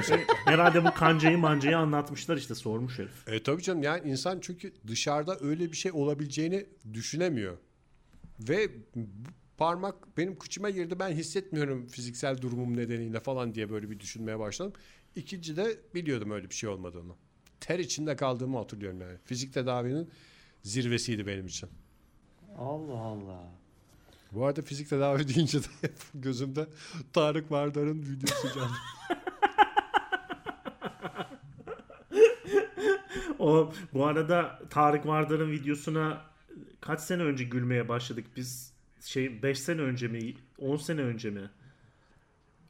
Herhalde 0.44 0.84
bu 0.84 0.94
kancayı 0.94 1.38
mancayı 1.38 1.78
anlatmışlar 1.78 2.36
işte 2.36 2.54
sormuş 2.54 2.98
herif. 2.98 3.28
e 3.28 3.42
tabii 3.42 3.62
canım 3.62 3.82
yani 3.82 4.10
insan 4.10 4.38
çünkü 4.40 4.72
dışarıda 4.86 5.38
öyle 5.40 5.72
bir 5.72 5.76
şey 5.76 5.92
olabileceğini 5.92 6.66
düşünemiyor. 6.92 7.56
Ve 8.40 8.70
parmak 9.56 10.16
benim 10.16 10.38
kıçıma 10.38 10.70
girdi 10.70 10.98
ben 10.98 11.10
hissetmiyorum 11.10 11.86
fiziksel 11.86 12.42
durumum 12.42 12.76
nedeniyle 12.76 13.20
falan 13.20 13.54
diye 13.54 13.70
böyle 13.70 13.90
bir 13.90 14.00
düşünmeye 14.00 14.38
başladım. 14.38 14.72
İkinci 15.14 15.56
de 15.56 15.78
biliyordum 15.94 16.30
öyle 16.30 16.50
bir 16.50 16.54
şey 16.54 16.68
olmadığını. 16.68 17.12
Ter 17.60 17.78
içinde 17.78 18.16
kaldığımı 18.16 18.58
hatırlıyorum 18.58 19.00
yani. 19.00 19.18
Fizik 19.24 19.54
tedavinin 19.54 20.10
zirvesiydi 20.62 21.26
benim 21.26 21.46
için. 21.46 21.68
Allah 22.58 22.98
Allah. 22.98 23.65
Bu 24.32 24.46
arada 24.46 24.62
fizik 24.62 24.88
tedavi 24.90 25.28
deyince 25.34 25.62
de 25.62 25.66
gözümde 26.14 26.66
Tarık 27.12 27.52
Vardar'ın 27.52 28.02
videosu 28.02 28.54
canlı. 28.54 28.70
O 33.38 33.72
bu 33.94 34.06
arada 34.06 34.62
Tarık 34.70 35.06
Vardar'ın 35.06 35.50
videosuna 35.50 36.24
kaç 36.80 37.00
sene 37.00 37.22
önce 37.22 37.44
gülmeye 37.44 37.88
başladık 37.88 38.26
biz? 38.36 38.72
Şey 39.00 39.42
5 39.42 39.60
sene 39.60 39.80
önce 39.80 40.08
mi? 40.08 40.34
10 40.58 40.76
sene 40.76 41.00
önce 41.00 41.30
mi? 41.30 41.50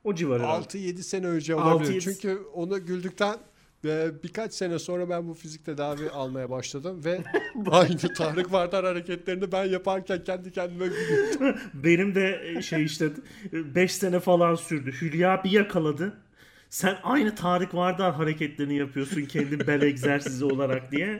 O 0.04 0.14
civarı. 0.14 0.42
6-7 0.42 0.98
sene 0.98 1.26
önce 1.26 1.52
6-7 1.52 1.56
olabilir. 1.56 2.00
Çünkü 2.00 2.42
onu 2.54 2.86
güldükten 2.86 3.38
ve 3.84 4.22
birkaç 4.22 4.54
sene 4.54 4.78
sonra 4.78 5.08
ben 5.08 5.28
bu 5.28 5.34
fizik 5.34 5.64
tedavi 5.64 6.10
almaya 6.14 6.50
başladım 6.50 7.04
ve 7.04 7.20
aynı 7.70 8.14
Tarık 8.14 8.52
Vardar 8.52 8.84
hareketlerini 8.84 9.52
ben 9.52 9.64
yaparken 9.64 10.24
kendi 10.24 10.52
kendime 10.52 10.86
gülüyorum. 10.86 11.60
Benim 11.74 12.14
de 12.14 12.62
şey 12.62 12.84
işte 12.84 13.08
5 13.52 13.92
sene 13.94 14.20
falan 14.20 14.54
sürdü. 14.54 14.92
Hülya 15.00 15.44
bir 15.44 15.50
yakaladı. 15.50 16.12
Sen 16.70 16.96
aynı 17.02 17.34
Tarık 17.34 17.74
Vardar 17.74 18.14
hareketlerini 18.14 18.74
yapıyorsun 18.76 19.22
kendi 19.22 19.66
bel 19.66 19.82
egzersizi 19.82 20.44
olarak 20.44 20.92
diye. 20.92 21.18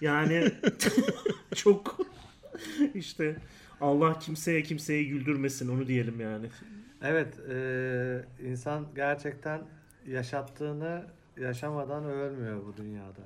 Yani 0.00 0.44
çok 1.54 1.98
işte 2.94 3.36
Allah 3.80 4.18
kimseye 4.18 4.62
kimseyi 4.62 5.08
güldürmesin 5.08 5.68
onu 5.68 5.86
diyelim 5.86 6.20
yani. 6.20 6.46
Evet, 7.02 7.38
e, 7.50 8.48
insan 8.50 8.86
gerçekten 8.94 9.60
yaşattığını 10.06 11.04
yaşamadan 11.36 12.04
ölmüyor 12.04 12.66
bu 12.66 12.76
dünyada. 12.76 13.20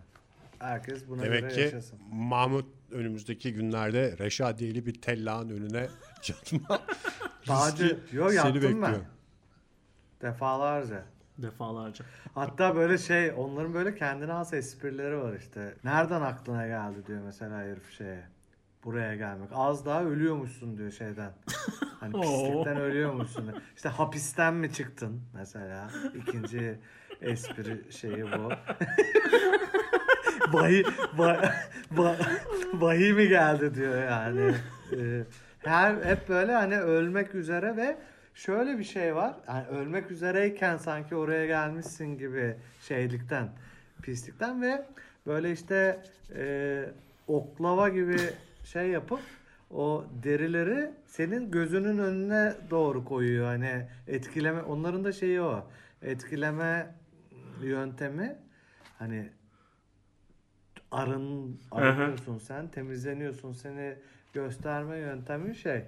Herkes 0.58 1.08
buna 1.08 1.22
Demek 1.22 1.40
göre 1.40 1.52
ki 1.52 1.60
yaşasın. 1.60 1.98
Mahmut 2.12 2.66
önümüzdeki 2.90 3.52
günlerde 3.54 4.18
Reşadiyeli 4.18 4.86
bir 4.86 5.00
tellağın 5.02 5.48
önüne 5.50 5.86
riski 7.48 7.84
önce 7.84 7.96
yok 8.12 8.28
seni 8.30 8.36
yaptım 8.36 8.54
bekliyor. 8.62 8.82
ben. 8.82 9.00
Defalarca. 10.22 11.04
Defalarca. 11.38 12.04
Hatta 12.34 12.76
böyle 12.76 12.98
şey 12.98 13.32
onların 13.36 13.74
böyle 13.74 13.94
kendine 13.94 14.32
has 14.32 14.52
esprileri 14.52 15.18
var 15.18 15.34
işte. 15.34 15.74
Nereden 15.84 16.20
aklına 16.20 16.66
geldi 16.66 17.06
diyor 17.06 17.20
mesela 17.24 17.58
herif 17.58 17.90
şeye. 17.98 18.24
Buraya 18.84 19.14
gelmek. 19.16 19.48
Az 19.52 19.86
daha 19.86 20.04
ölüyormuşsun 20.04 20.78
diyor 20.78 20.90
şeyden. 20.90 21.32
Hani 22.00 22.12
pislikten 22.20 22.76
ölüyormuşsun. 22.76 23.46
diyor. 23.46 23.56
İşte 23.76 23.88
hapisten 23.88 24.54
mi 24.54 24.72
çıktın 24.72 25.20
mesela? 25.34 25.90
İkinci 26.14 26.78
espri 27.22 27.92
şeyi 27.92 28.22
bu. 28.22 28.52
Bahi, 30.52 30.84
bah, 31.18 31.52
bah, 31.90 32.16
bahi 32.72 33.12
mi 33.12 33.28
geldi 33.28 33.74
diyor 33.74 34.02
yani. 34.02 34.54
Ee, 34.92 35.22
her 35.58 36.04
hep 36.04 36.28
böyle 36.28 36.52
hani 36.52 36.80
ölmek 36.80 37.34
üzere 37.34 37.76
ve 37.76 37.96
şöyle 38.34 38.78
bir 38.78 38.84
şey 38.84 39.14
var. 39.14 39.34
Yani 39.48 39.66
ölmek 39.66 40.10
üzereyken 40.10 40.76
sanki 40.76 41.16
oraya 41.16 41.46
gelmişsin 41.46 42.18
gibi 42.18 42.56
şeylikten, 42.80 43.48
pislikten 44.02 44.62
ve 44.62 44.84
böyle 45.26 45.52
işte 45.52 46.00
e, 46.36 46.84
oklava 47.26 47.88
gibi 47.88 48.18
şey 48.64 48.88
yapıp 48.88 49.20
o 49.70 50.04
derileri 50.22 50.90
senin 51.06 51.50
gözünün 51.50 51.98
önüne 51.98 52.54
doğru 52.70 53.04
koyuyor. 53.04 53.46
Hani 53.46 53.86
etkileme 54.06 54.62
onların 54.62 55.04
da 55.04 55.12
şeyi 55.12 55.40
o. 55.40 55.66
Etkileme 56.02 56.86
yöntemi 57.62 58.38
hani 58.98 59.30
arın 60.90 61.60
arınıyorsun 61.70 62.38
sen, 62.38 62.68
temizleniyorsun. 62.70 63.52
Seni 63.52 63.94
gösterme 64.32 64.96
yöntemi 64.98 65.54
şey. 65.56 65.84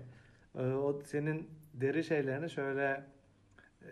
e, 0.59 0.63
O 0.63 1.03
senin 1.07 1.51
deri 1.75 2.05
şeylerini 2.05 2.51
şöyle 2.51 3.05
e, 3.83 3.91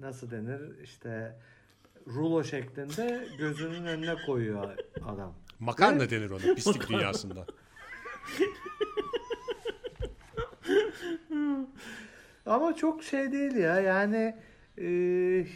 nasıl 0.00 0.30
denir 0.30 0.78
işte 0.82 1.36
rulo 2.06 2.44
şeklinde 2.44 3.28
gözünün 3.38 3.84
önüne 3.86 4.14
koyuyor 4.26 4.76
adam. 5.06 5.34
Makarna 5.58 6.10
denir 6.10 6.30
ona 6.30 6.54
pislik 6.54 6.88
dünyasında. 6.88 7.46
Ama 12.46 12.76
çok 12.76 13.02
şey 13.02 13.32
değil 13.32 13.56
ya 13.56 13.80
yani 13.80 14.36
e, 14.78 14.84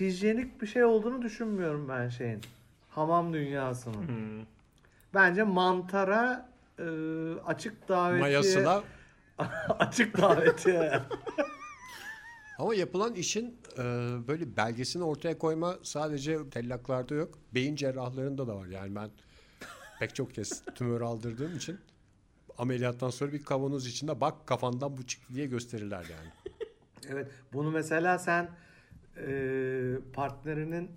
hijyenik 0.01 0.63
bir 0.63 0.67
şey 0.67 0.85
olduğunu 0.85 1.23
düşünmüyorum 1.23 1.89
ben 1.89 2.09
şeyin. 2.09 2.41
Hamam 2.91 3.33
dünyasının. 3.33 4.09
Hmm. 4.09 4.47
Bence 5.15 5.43
mantara 5.43 6.49
e, 6.79 6.85
açık 7.47 7.89
davetiye 7.89 8.21
Mayasına 8.21 8.83
açık 9.79 10.19
davetiye. 10.19 11.03
Ama 12.59 12.75
yapılan 12.75 13.15
işin 13.15 13.59
e, 13.79 13.83
böyle 14.29 14.57
belgesini 14.57 15.05
ortaya 15.05 15.39
koyma 15.39 15.77
sadece 15.83 16.51
tellaklarda 16.51 17.15
yok. 17.15 17.39
Beyin 17.55 17.77
cerrahlarında 17.77 18.47
da 18.47 18.57
var. 18.57 18.67
Yani 18.67 18.95
ben 18.95 19.11
pek 19.99 20.15
çok 20.15 20.35
kez 20.35 20.63
tümör 20.75 21.01
aldırdığım 21.01 21.57
için 21.57 21.79
ameliyattan 22.59 23.11
sonra 23.11 23.33
bir 23.33 23.45
kavanoz 23.45 23.87
içinde 23.87 24.21
bak 24.21 24.47
kafandan 24.47 24.97
bu 24.97 25.07
çıktı 25.07 25.35
diye 25.35 25.47
gösterirler 25.47 26.05
yani. 26.11 26.57
Evet, 27.09 27.29
bunu 27.53 27.71
mesela 27.71 28.19
sen 28.19 28.49
partnerinin 30.13 30.91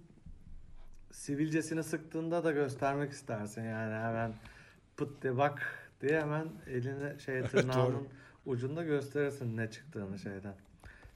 sivilcesini 1.12 1.84
sıktığında 1.84 2.44
da 2.44 2.52
göstermek 2.52 3.12
istersin 3.12 3.64
yani 3.64 3.94
hemen 3.94 4.34
pıt 4.98 5.24
de 5.24 5.38
bak 5.38 5.90
diye 6.02 6.22
hemen 6.22 6.48
eline 6.68 7.20
şey 7.20 7.42
tırnağının 7.42 8.08
ucunda 8.46 8.84
gösterirsin 8.84 9.58
ne 9.58 9.72
çıktığını 9.72 10.20
şeyden 10.20 10.56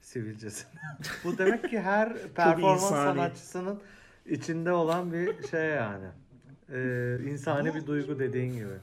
sivilcesini. 0.01 0.71
Bu 1.23 1.37
demek 1.37 1.69
ki 1.69 1.79
her 1.79 2.33
performans 2.33 2.89
sanatçısının 2.89 3.81
içinde 4.25 4.71
olan 4.71 5.13
bir 5.13 5.47
şey 5.47 5.69
yani. 5.69 6.07
E, 6.69 7.29
insani 7.31 7.75
bir 7.75 7.85
duygu 7.85 8.19
dediğin 8.19 8.53
gibi. 8.53 8.77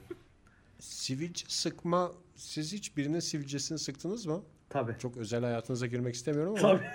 Sivilce 0.79 1.45
sıkma 1.47 2.11
siz 2.35 2.73
hiç 2.73 2.97
birinin 2.97 3.19
sivilcesini 3.19 3.79
sıktınız 3.79 4.25
mı? 4.25 4.43
Tabii. 4.71 4.95
Çok 4.99 5.17
özel 5.17 5.43
hayatınıza 5.43 5.87
girmek 5.87 6.15
istemiyorum 6.15 6.55
ama. 6.59 6.67
Tabii. 6.67 6.85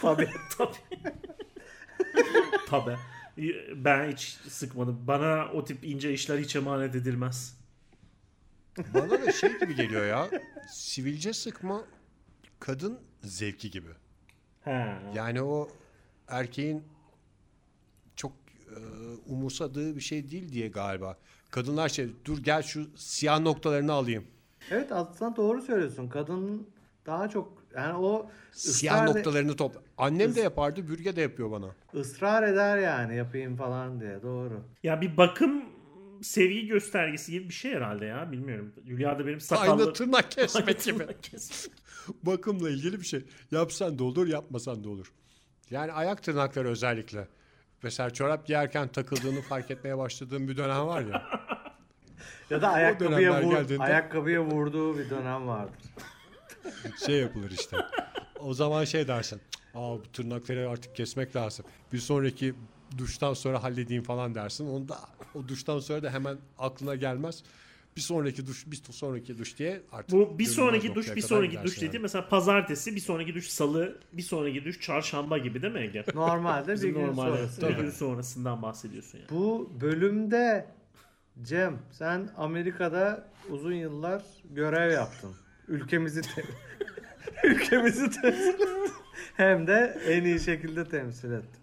Tabii. 0.58 0.76
Tabii. 2.68 2.96
Ben 3.76 4.10
hiç 4.12 4.38
sıkmadım. 4.48 5.00
Bana 5.06 5.52
o 5.52 5.64
tip 5.64 5.84
ince 5.84 6.12
işler 6.12 6.38
hiç 6.38 6.56
emanet 6.56 6.94
edilmez. 6.94 7.56
Bana 8.94 9.10
da 9.10 9.32
şey 9.32 9.58
gibi 9.58 9.74
geliyor 9.74 10.06
ya. 10.06 10.30
Sivilce 10.72 11.32
sıkma 11.32 11.84
kadın 12.60 13.00
zevki 13.22 13.70
gibi. 13.70 13.88
He. 14.64 14.96
Yani 15.14 15.42
o 15.42 15.68
erkeğin 16.28 16.84
çok 18.16 18.32
e, 18.70 18.78
umursadığı 19.26 19.96
bir 19.96 20.00
şey 20.00 20.30
değil 20.30 20.52
diye 20.52 20.68
galiba. 20.68 21.18
Kadınlar 21.50 21.88
şey 21.88 22.08
dur 22.24 22.38
gel 22.38 22.62
şu 22.62 22.90
siyah 22.96 23.40
noktalarını 23.40 23.92
alayım. 23.92 24.24
Evet 24.70 24.92
aslında 24.92 25.36
doğru 25.36 25.62
söylüyorsun. 25.62 26.08
Kadın 26.08 26.70
daha 27.06 27.28
çok 27.28 27.52
yani 27.76 27.94
o 27.98 28.30
Siyah 28.52 29.04
noktalarını 29.04 29.56
topla. 29.56 29.80
Annem 29.98 30.34
de 30.34 30.40
yapardı, 30.40 30.88
Bürge 30.88 31.16
de 31.16 31.20
yapıyor 31.20 31.50
bana. 31.50 31.66
ısrar 31.94 32.42
eder 32.42 32.78
yani 32.78 33.16
yapayım 33.16 33.56
falan 33.56 34.00
diye. 34.00 34.22
Doğru. 34.22 34.62
Ya 34.82 35.00
bir 35.00 35.16
bakım 35.16 35.64
sevgi 36.22 36.66
göstergesi 36.66 37.32
gibi 37.32 37.48
bir 37.48 37.54
şey 37.54 37.72
herhalde 37.72 38.04
ya. 38.06 38.32
Bilmiyorum. 38.32 38.72
Hülya 38.86 39.18
da 39.18 39.26
benim 39.26 39.40
sakallı... 39.40 39.82
Aynı 39.82 39.92
tırnak 39.92 40.30
kesmek 40.30 40.68
Aynı 40.68 40.78
gibi. 40.78 40.98
tırnak 40.98 41.22
kesmek. 41.22 41.76
Bakımla 42.22 42.70
ilgili 42.70 43.00
bir 43.00 43.06
şey. 43.06 43.24
Yapsan 43.50 43.98
da 43.98 44.04
olur, 44.04 44.26
yapmasan 44.26 44.84
da 44.84 44.88
olur. 44.88 45.12
Yani 45.70 45.92
ayak 45.92 46.22
tırnakları 46.22 46.68
özellikle. 46.68 47.28
Mesela 47.82 48.10
çorap 48.10 48.46
giyerken 48.46 48.88
takıldığını 48.88 49.40
fark 49.40 49.70
etmeye 49.70 49.98
başladığım 49.98 50.48
bir 50.48 50.56
dönem 50.56 50.86
var 50.86 51.00
ya. 51.00 51.22
Ya 52.50 52.62
da 52.62 52.68
ayakkabıya, 52.68 53.42
vur, 53.44 53.52
geldiğinde- 53.52 53.82
ayakkabıya 53.82 54.40
vurduğu 54.44 54.98
bir 54.98 55.10
dönem 55.10 55.46
vardır. 55.46 55.78
Şey 57.06 57.16
yapılır 57.20 57.50
işte. 57.50 57.76
O 58.40 58.54
zaman 58.54 58.84
şey 58.84 59.08
dersin. 59.08 59.40
Aa 59.74 59.94
bu 59.98 60.02
tırnakları 60.12 60.70
artık 60.70 60.96
kesmek 60.96 61.36
lazım. 61.36 61.66
Bir 61.92 61.98
sonraki 61.98 62.54
duştan 62.98 63.34
sonra 63.34 63.62
halledeyim 63.62 64.02
falan 64.02 64.34
dersin. 64.34 64.66
Onu 64.68 64.88
da 64.88 64.98
o 65.34 65.48
duştan 65.48 65.78
sonra 65.78 66.02
da 66.02 66.10
hemen 66.10 66.38
aklına 66.58 66.94
gelmez. 66.94 67.42
Bir 67.96 68.00
sonraki 68.00 68.46
duş, 68.46 68.66
bir 68.66 68.80
sonraki 68.90 69.38
duş 69.38 69.58
diye 69.58 69.82
artık 69.92 70.12
Bu 70.12 70.38
bir 70.38 70.44
sonraki 70.46 70.94
duş, 70.94 71.16
bir 71.16 71.22
sonraki 71.22 71.62
duş 71.64 71.76
dediğim 71.76 71.92
yani. 71.94 72.02
mesela 72.02 72.28
pazartesi, 72.28 72.94
bir 72.96 73.00
sonraki 73.00 73.34
duş 73.34 73.48
salı, 73.48 74.00
bir 74.12 74.22
sonraki 74.22 74.64
duş 74.64 74.80
çarşamba 74.80 75.38
gibi 75.38 75.62
değil 75.62 75.72
mi 75.72 75.80
Ege? 75.80 76.04
Normalde 76.14 76.74
bir 76.74 76.88
gün 76.88 77.06
normalde 77.06 77.36
sonrası. 77.36 77.68
bir 77.68 77.76
gün 77.76 77.90
sonrasından 77.90 78.62
bahsediyorsun 78.62 79.18
yani. 79.18 79.28
Bu 79.30 79.70
bölümde 79.80 80.66
Cem 81.42 81.78
sen 81.92 82.30
Amerika'da 82.36 83.28
uzun 83.50 83.72
yıllar 83.74 84.22
görev 84.50 84.92
yaptın. 84.92 85.34
Ülkemizi 85.68 86.22
te- 86.22 86.44
ülkemizi 87.48 88.10
temsil 88.10 88.48
ettin. 88.48 88.68
Hem 89.36 89.66
de 89.66 89.98
en 90.08 90.24
iyi 90.24 90.40
şekilde 90.40 90.84
temsil 90.84 91.32
ettin. 91.32 91.60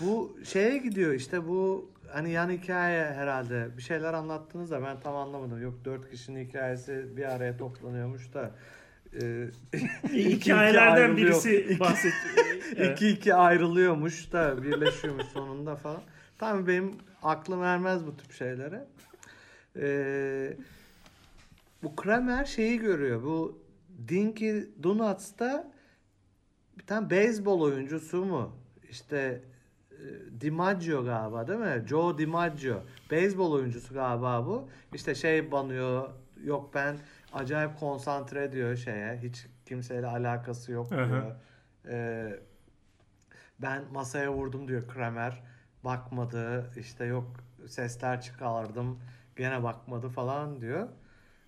Bu 0.00 0.38
şeye 0.44 0.76
gidiyor 0.78 1.12
işte 1.14 1.48
bu 1.48 1.90
hani 2.12 2.30
yan 2.30 2.50
hikaye 2.50 3.04
herhalde 3.04 3.68
bir 3.76 3.82
şeyler 3.82 4.14
anlattınız 4.14 4.70
da 4.70 4.82
ben 4.82 5.00
tam 5.00 5.16
anlamadım. 5.16 5.62
Yok 5.62 5.74
dört 5.84 6.10
kişinin 6.10 6.44
hikayesi 6.48 7.16
bir 7.16 7.24
araya 7.34 7.56
toplanıyormuş 7.56 8.34
da 8.34 8.50
e, 9.22 9.44
iki 10.12 10.30
Hikayelerden 10.30 10.92
ayrılıyor. 10.92 11.16
birisi 11.16 11.56
İki- 11.60 11.80
bahset. 11.80 12.12
Evet. 12.76 12.90
İki 12.96 13.08
iki 13.08 13.34
ayrılıyormuş 13.34 14.32
da 14.32 14.62
birleşiyormuş 14.62 15.26
sonunda 15.26 15.76
falan. 15.76 16.02
Tabii 16.38 16.66
benim 16.66 16.90
aklım 17.22 17.62
ermez 17.62 18.06
bu 18.06 18.16
tip 18.16 18.32
şeylere. 18.32 18.84
Ee, 19.76 20.56
bu 21.82 21.96
Kramer 21.96 22.44
şeyi 22.44 22.78
görüyor. 22.78 23.22
Bu 23.22 23.62
Dinky 24.08 24.60
Donuts'ta 24.82 25.72
bir 26.78 26.86
tane 26.86 27.10
beyzbol 27.10 27.60
oyuncusu 27.60 28.24
mu? 28.24 28.56
İşte 28.90 29.42
e, 29.92 29.96
DiMaggio 30.40 31.04
galiba 31.04 31.48
değil 31.48 31.58
mi? 31.58 31.84
Joe 31.88 32.18
DiMaggio. 32.18 32.82
Beyzbol 33.10 33.52
oyuncusu 33.52 33.94
galiba 33.94 34.46
bu. 34.46 34.68
İşte 34.94 35.14
şey 35.14 35.52
banıyor. 35.52 36.10
Yok 36.44 36.70
ben 36.74 36.96
acayip 37.32 37.78
konsantre 37.80 38.52
diyor 38.52 38.76
şeye. 38.76 39.18
Hiç 39.22 39.46
kimseyle 39.66 40.06
alakası 40.06 40.72
yok 40.72 40.90
Hı 40.90 40.96
diyor. 40.96 41.06
hı. 41.08 41.36
Ee, 41.88 42.40
ben 43.58 43.82
masaya 43.92 44.32
vurdum 44.32 44.68
diyor 44.68 44.88
Kramer. 44.88 45.42
Bakmadı. 45.84 46.70
İşte 46.76 47.04
yok 47.04 47.26
sesler 47.66 48.20
çıkardım. 48.20 48.98
Gene 49.36 49.62
bakmadı 49.62 50.08
falan 50.08 50.60
diyor. 50.60 50.88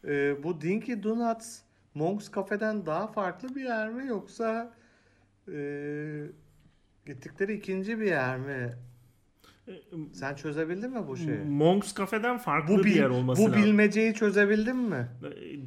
Ee, 0.04 0.42
bu 0.42 0.60
Dinky 0.60 0.92
Donuts 1.02 1.58
Monk's 1.94 2.32
Cafe'den 2.34 2.86
daha 2.86 3.06
farklı 3.06 3.54
bir 3.54 3.64
yer 3.64 3.88
mi 3.88 4.06
yoksa 4.06 4.72
e, 5.52 5.58
gittikleri 7.06 7.54
ikinci 7.54 8.00
bir 8.00 8.06
yer 8.06 8.38
mi? 8.38 8.74
Sen 10.12 10.34
çözebildin 10.34 10.90
mi 10.90 11.08
bu 11.08 11.16
şeyi? 11.16 11.38
Monk's 11.44 11.94
Cafe'den 11.94 12.38
farklı 12.38 12.74
Bu, 12.74 12.78
bir 12.78 12.84
bil- 12.84 12.96
yer 12.96 13.08
olması 13.10 13.42
bu 13.42 13.50
lazım. 13.50 13.62
bilmeceyi 13.64 14.14
çözebildin 14.14 14.76
mi? 14.76 15.08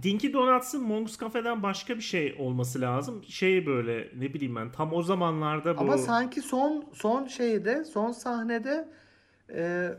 Dinky 0.04 0.34
Donuts'ın 0.34 0.84
Monk's 0.84 1.20
Cafe'den 1.20 1.64
başka 1.64 1.96
bir 1.96 2.02
şey 2.02 2.36
olması 2.40 2.82
lazım. 2.82 3.24
Şey 3.24 3.66
böyle 3.66 4.10
ne 4.20 4.34
bileyim 4.34 4.56
ben 4.56 4.72
tam 4.72 4.94
o 4.94 5.04
zamanlarda 5.04 5.78
bu 5.78 5.82
Ama 5.82 5.98
sanki 5.98 6.42
son 6.42 6.86
son 6.94 7.26
şeyde, 7.28 7.84
son 7.86 8.12
sahnede 8.12 8.88
e, 9.54 9.90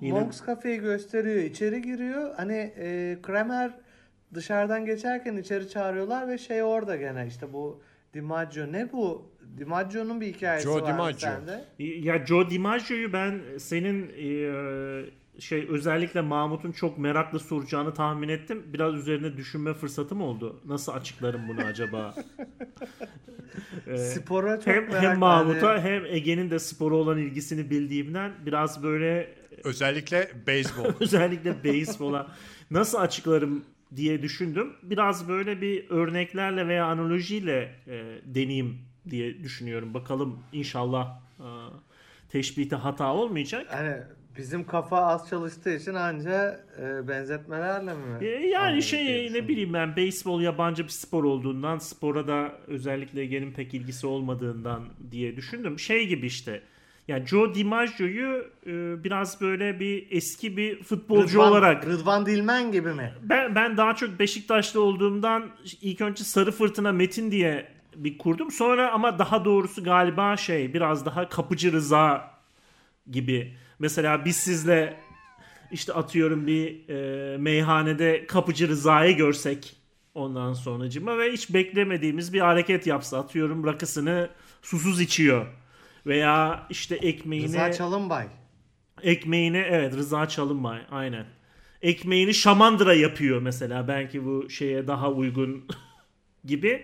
Yine- 0.00 0.12
Monk's 0.20 0.46
Cafe'yi 0.46 0.78
gösteriyor, 0.80 1.36
içeri 1.36 1.82
giriyor. 1.82 2.34
Hani 2.36 2.72
e, 2.78 3.18
Kramer 3.22 3.70
dışarıdan 4.34 4.84
geçerken 4.86 5.36
içeri 5.36 5.68
çağırıyorlar 5.68 6.28
ve 6.28 6.38
şey 6.38 6.62
orada 6.62 6.96
gene 6.96 7.26
işte 7.26 7.52
bu 7.52 7.82
DiMaggio 8.14 8.72
ne 8.72 8.92
bu? 8.92 9.30
DiMaggio'nun 9.58 10.20
bir 10.20 10.26
hikayesi 10.26 10.64
Joe 10.64 10.80
var 10.82 10.86
DiMaggio. 10.94 11.18
sende. 11.18 11.64
Ya 11.78 12.26
Joe 12.26 12.50
DiMaggio'yu 12.50 13.12
ben 13.12 13.40
senin 13.58 14.08
e, 14.08 15.40
şey 15.40 15.66
özellikle 15.70 16.20
Mahmut'un 16.20 16.72
çok 16.72 16.98
meraklı 16.98 17.40
soracağını 17.40 17.94
tahmin 17.94 18.28
ettim. 18.28 18.62
Biraz 18.72 18.94
üzerine 18.94 19.36
düşünme 19.36 19.74
fırsatım 19.74 20.22
oldu. 20.22 20.60
Nasıl 20.64 20.92
açıklarım 20.92 21.48
bunu 21.48 21.60
acaba? 21.60 22.14
E, 23.86 23.96
Spora 23.96 24.56
çok 24.60 24.66
hem, 24.66 24.88
merak 24.88 25.02
hem 25.02 25.18
Mahmut'a 25.18 25.80
hem 25.82 26.06
Ege'nin 26.06 26.50
de 26.50 26.58
spora 26.58 26.94
olan 26.94 27.18
ilgisini 27.18 27.70
bildiğimden 27.70 28.32
biraz 28.46 28.82
böyle 28.82 29.28
Özellikle 29.64 30.30
beyzbol. 30.46 30.84
özellikle 31.00 31.64
beyzbola 31.64 32.26
nasıl 32.70 32.98
açıklarım 32.98 33.64
diye 33.96 34.22
düşündüm. 34.22 34.72
Biraz 34.82 35.28
böyle 35.28 35.60
bir 35.60 35.90
örneklerle 35.90 36.68
veya 36.68 36.86
analojiyle 36.86 37.74
e, 37.86 38.04
deneyeyim 38.24 38.78
diye 39.10 39.42
düşünüyorum. 39.42 39.94
Bakalım 39.94 40.38
inşallah 40.52 41.20
e, 41.38 41.48
teşbihte 42.28 42.76
hata 42.76 43.14
olmayacak. 43.14 43.66
Hani 43.70 43.96
bizim 44.38 44.66
kafa 44.66 45.06
az 45.06 45.28
çalıştığı 45.28 45.76
için 45.76 45.94
anca 45.94 46.60
e, 46.78 47.08
benzetmelerle 47.08 47.94
mi? 47.94 48.24
E, 48.26 48.26
yani 48.26 48.82
şey 48.82 49.32
ne 49.32 49.48
bileyim 49.48 49.72
ben 49.72 49.96
beyzbol 49.96 50.40
yabancı 50.40 50.84
bir 50.84 50.88
spor 50.88 51.24
olduğundan 51.24 51.78
spora 51.78 52.28
da 52.28 52.52
özellikle 52.66 53.20
Ege'nin 53.20 53.52
pek 53.52 53.74
ilgisi 53.74 54.06
olmadığından 54.06 54.88
diye 55.10 55.36
düşündüm. 55.36 55.78
Şey 55.78 56.06
gibi 56.06 56.26
işte 56.26 56.62
yani 57.08 57.26
Joe 57.26 57.54
DiMaggio'yu 57.54 58.46
e, 58.66 59.04
biraz 59.04 59.40
böyle 59.40 59.80
bir 59.80 60.06
eski 60.10 60.56
bir 60.56 60.82
futbolcu 60.82 61.38
Rıdvan- 61.38 61.48
olarak 61.48 61.86
Rıdvan 61.86 62.26
Dilmen 62.26 62.72
gibi 62.72 62.92
mi? 62.92 63.14
Ben 63.22 63.54
ben 63.54 63.76
daha 63.76 63.94
çok 63.94 64.18
Beşiktaşlı 64.18 64.80
olduğumdan 64.80 65.50
ilk 65.80 66.00
önce 66.00 66.24
Sarı 66.24 66.52
Fırtına 66.52 66.92
Metin 66.92 67.30
diye 67.30 67.68
bir 67.96 68.18
kurdum. 68.18 68.50
Sonra 68.50 68.92
ama 68.92 69.18
daha 69.18 69.44
doğrusu 69.44 69.84
galiba 69.84 70.36
şey 70.36 70.74
biraz 70.74 71.06
daha 71.06 71.28
Kapıcı 71.28 71.72
Rıza 71.72 72.30
gibi. 73.10 73.54
Mesela 73.78 74.24
biz 74.24 74.36
sizle 74.36 74.96
işte 75.72 75.92
atıyorum 75.92 76.46
bir 76.46 76.88
e, 76.88 77.36
meyhanede 77.38 78.26
Kapıcı 78.26 78.68
Rıza'yı 78.68 79.16
görsek 79.16 79.76
ondan 80.14 80.52
sonracıma 80.52 81.18
ve 81.18 81.32
hiç 81.32 81.54
beklemediğimiz 81.54 82.32
bir 82.32 82.40
hareket 82.40 82.86
yapsa 82.86 83.18
atıyorum 83.18 83.66
rakısını 83.66 84.30
susuz 84.62 85.00
içiyor 85.00 85.46
veya 86.06 86.66
işte 86.70 86.94
ekmeğini 86.94 87.46
Rıza 87.46 87.72
Çalınbay. 87.72 88.26
Ekmeğini 89.02 89.56
evet 89.56 89.94
Rıza 89.94 90.28
Çalınbay 90.28 90.78
aynen. 90.90 91.24
Ekmeğini 91.82 92.34
şamandıra 92.34 92.94
yapıyor 92.94 93.42
mesela 93.42 93.88
belki 93.88 94.24
bu 94.24 94.50
şeye 94.50 94.86
daha 94.86 95.10
uygun 95.10 95.64
gibi. 96.44 96.82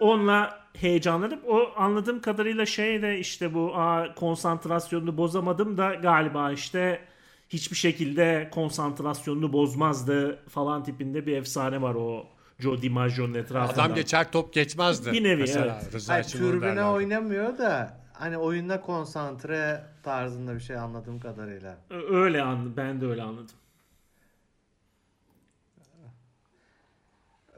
Onunla 0.00 0.64
heyecanlanıp 0.76 1.48
o 1.48 1.72
anladığım 1.76 2.20
kadarıyla 2.20 2.66
şey 2.66 3.02
de 3.02 3.18
işte 3.18 3.54
bu 3.54 3.76
aa, 3.76 4.14
konsantrasyonunu 4.14 5.16
bozamadım 5.16 5.78
da 5.78 5.94
galiba 5.94 6.52
işte 6.52 7.00
hiçbir 7.48 7.76
şekilde 7.76 8.50
konsantrasyonunu 8.54 9.52
bozmazdı 9.52 10.38
falan 10.48 10.84
tipinde 10.84 11.26
bir 11.26 11.36
efsane 11.36 11.82
var 11.82 11.94
o 11.94 12.26
Joe 12.58 12.82
DiMaggio'nun 12.82 13.34
etrafında. 13.34 13.82
Adam 13.82 13.94
geçer 13.94 14.32
top 14.32 14.52
geçmezdi. 14.52 15.12
Bir 15.12 15.24
nevi, 15.24 15.40
Mesela 15.40 15.80
evet. 15.82 15.94
Rıza 15.94 16.12
Hayır, 16.12 16.24
türbüne 16.24 16.84
oynamıyor 16.84 17.58
da 17.58 18.03
hani 18.14 18.38
oyunda 18.38 18.80
konsantre 18.80 19.84
tarzında 20.02 20.54
bir 20.54 20.60
şey 20.60 20.76
anladığım 20.76 21.20
kadarıyla. 21.20 21.76
Öyle 22.10 22.42
an 22.42 22.76
ben 22.76 23.00
de 23.00 23.06
öyle 23.06 23.22
anladım. 23.22 23.56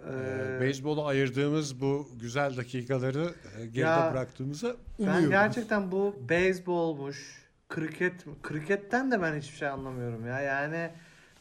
Ee, 0.06 0.56
Ee, 0.56 0.60
beyzbolu 0.60 1.06
ayırdığımız 1.06 1.80
bu 1.80 2.08
güzel 2.20 2.56
dakikaları 2.56 3.34
e, 3.58 3.66
geride 3.66 3.80
Ya, 3.80 4.10
bıraktığımıza 4.12 4.68
ben 4.68 5.04
umuyorum. 5.04 5.30
gerçekten 5.30 5.92
bu 5.92 6.16
beyzbolmuş, 6.28 7.46
kriket, 7.68 8.24
kriketten 8.42 9.10
de 9.10 9.22
ben 9.22 9.36
hiçbir 9.38 9.56
şey 9.56 9.68
anlamıyorum 9.68 10.26
ya. 10.26 10.40
Yani 10.40 10.90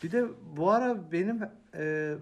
bir 0.03 0.11
de 0.11 0.25
bu 0.57 0.71
ara 0.71 1.11
benim 1.11 1.41
e, 1.77 2.13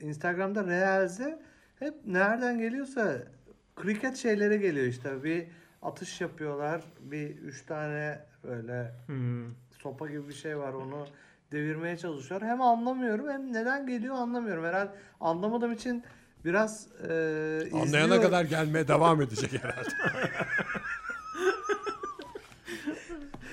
Instagram'da 0.00 0.64
Reels'e 0.66 1.42
hep 1.78 1.94
nereden 2.06 2.58
geliyorsa 2.58 3.18
kriket 3.76 4.16
şeyleri 4.16 4.60
geliyor 4.60 4.86
işte. 4.86 5.24
Bir 5.24 5.46
atış 5.82 6.20
yapıyorlar. 6.20 6.80
Bir 7.00 7.28
üç 7.36 7.66
tane 7.66 8.18
böyle 8.44 8.92
Hmm. 9.06 9.44
sopa 9.82 10.08
gibi 10.08 10.28
bir 10.28 10.34
şey 10.34 10.58
var 10.58 10.72
onu 10.72 11.06
devirmeye 11.52 11.96
çalışıyor. 11.96 12.42
Hem 12.42 12.60
anlamıyorum 12.62 13.28
hem 13.30 13.52
neden 13.52 13.86
geliyor 13.86 14.14
anlamıyorum. 14.14 14.64
Herhalde 14.64 14.90
anlamadığım 15.20 15.72
için 15.72 16.04
biraz 16.44 16.88
e, 17.02 17.04
Anlayana 17.72 18.14
izliyor- 18.14 18.22
kadar 18.22 18.44
gelmeye 18.44 18.88
devam 18.88 19.22
edecek 19.22 19.64
herhalde. 19.64 19.88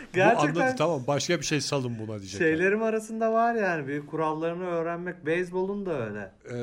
Bu 0.08 0.20
gerçekten 0.20 0.62
anladı 0.62 0.76
tamam 0.78 1.04
başka 1.08 1.40
bir 1.40 1.46
şey 1.46 1.62
salın 1.62 2.00
buna 2.00 2.20
diyecek. 2.20 2.38
şeylerim 2.40 2.84
arasında 2.84 3.34
var 3.34 3.56
yani 3.56 3.88
bir 3.88 4.06
kurallarını 4.06 4.66
öğrenmek. 4.66 5.26
Beyzbolun 5.26 5.86
da 5.86 6.06
öyle. 6.06 6.32
Ee, 6.50 6.56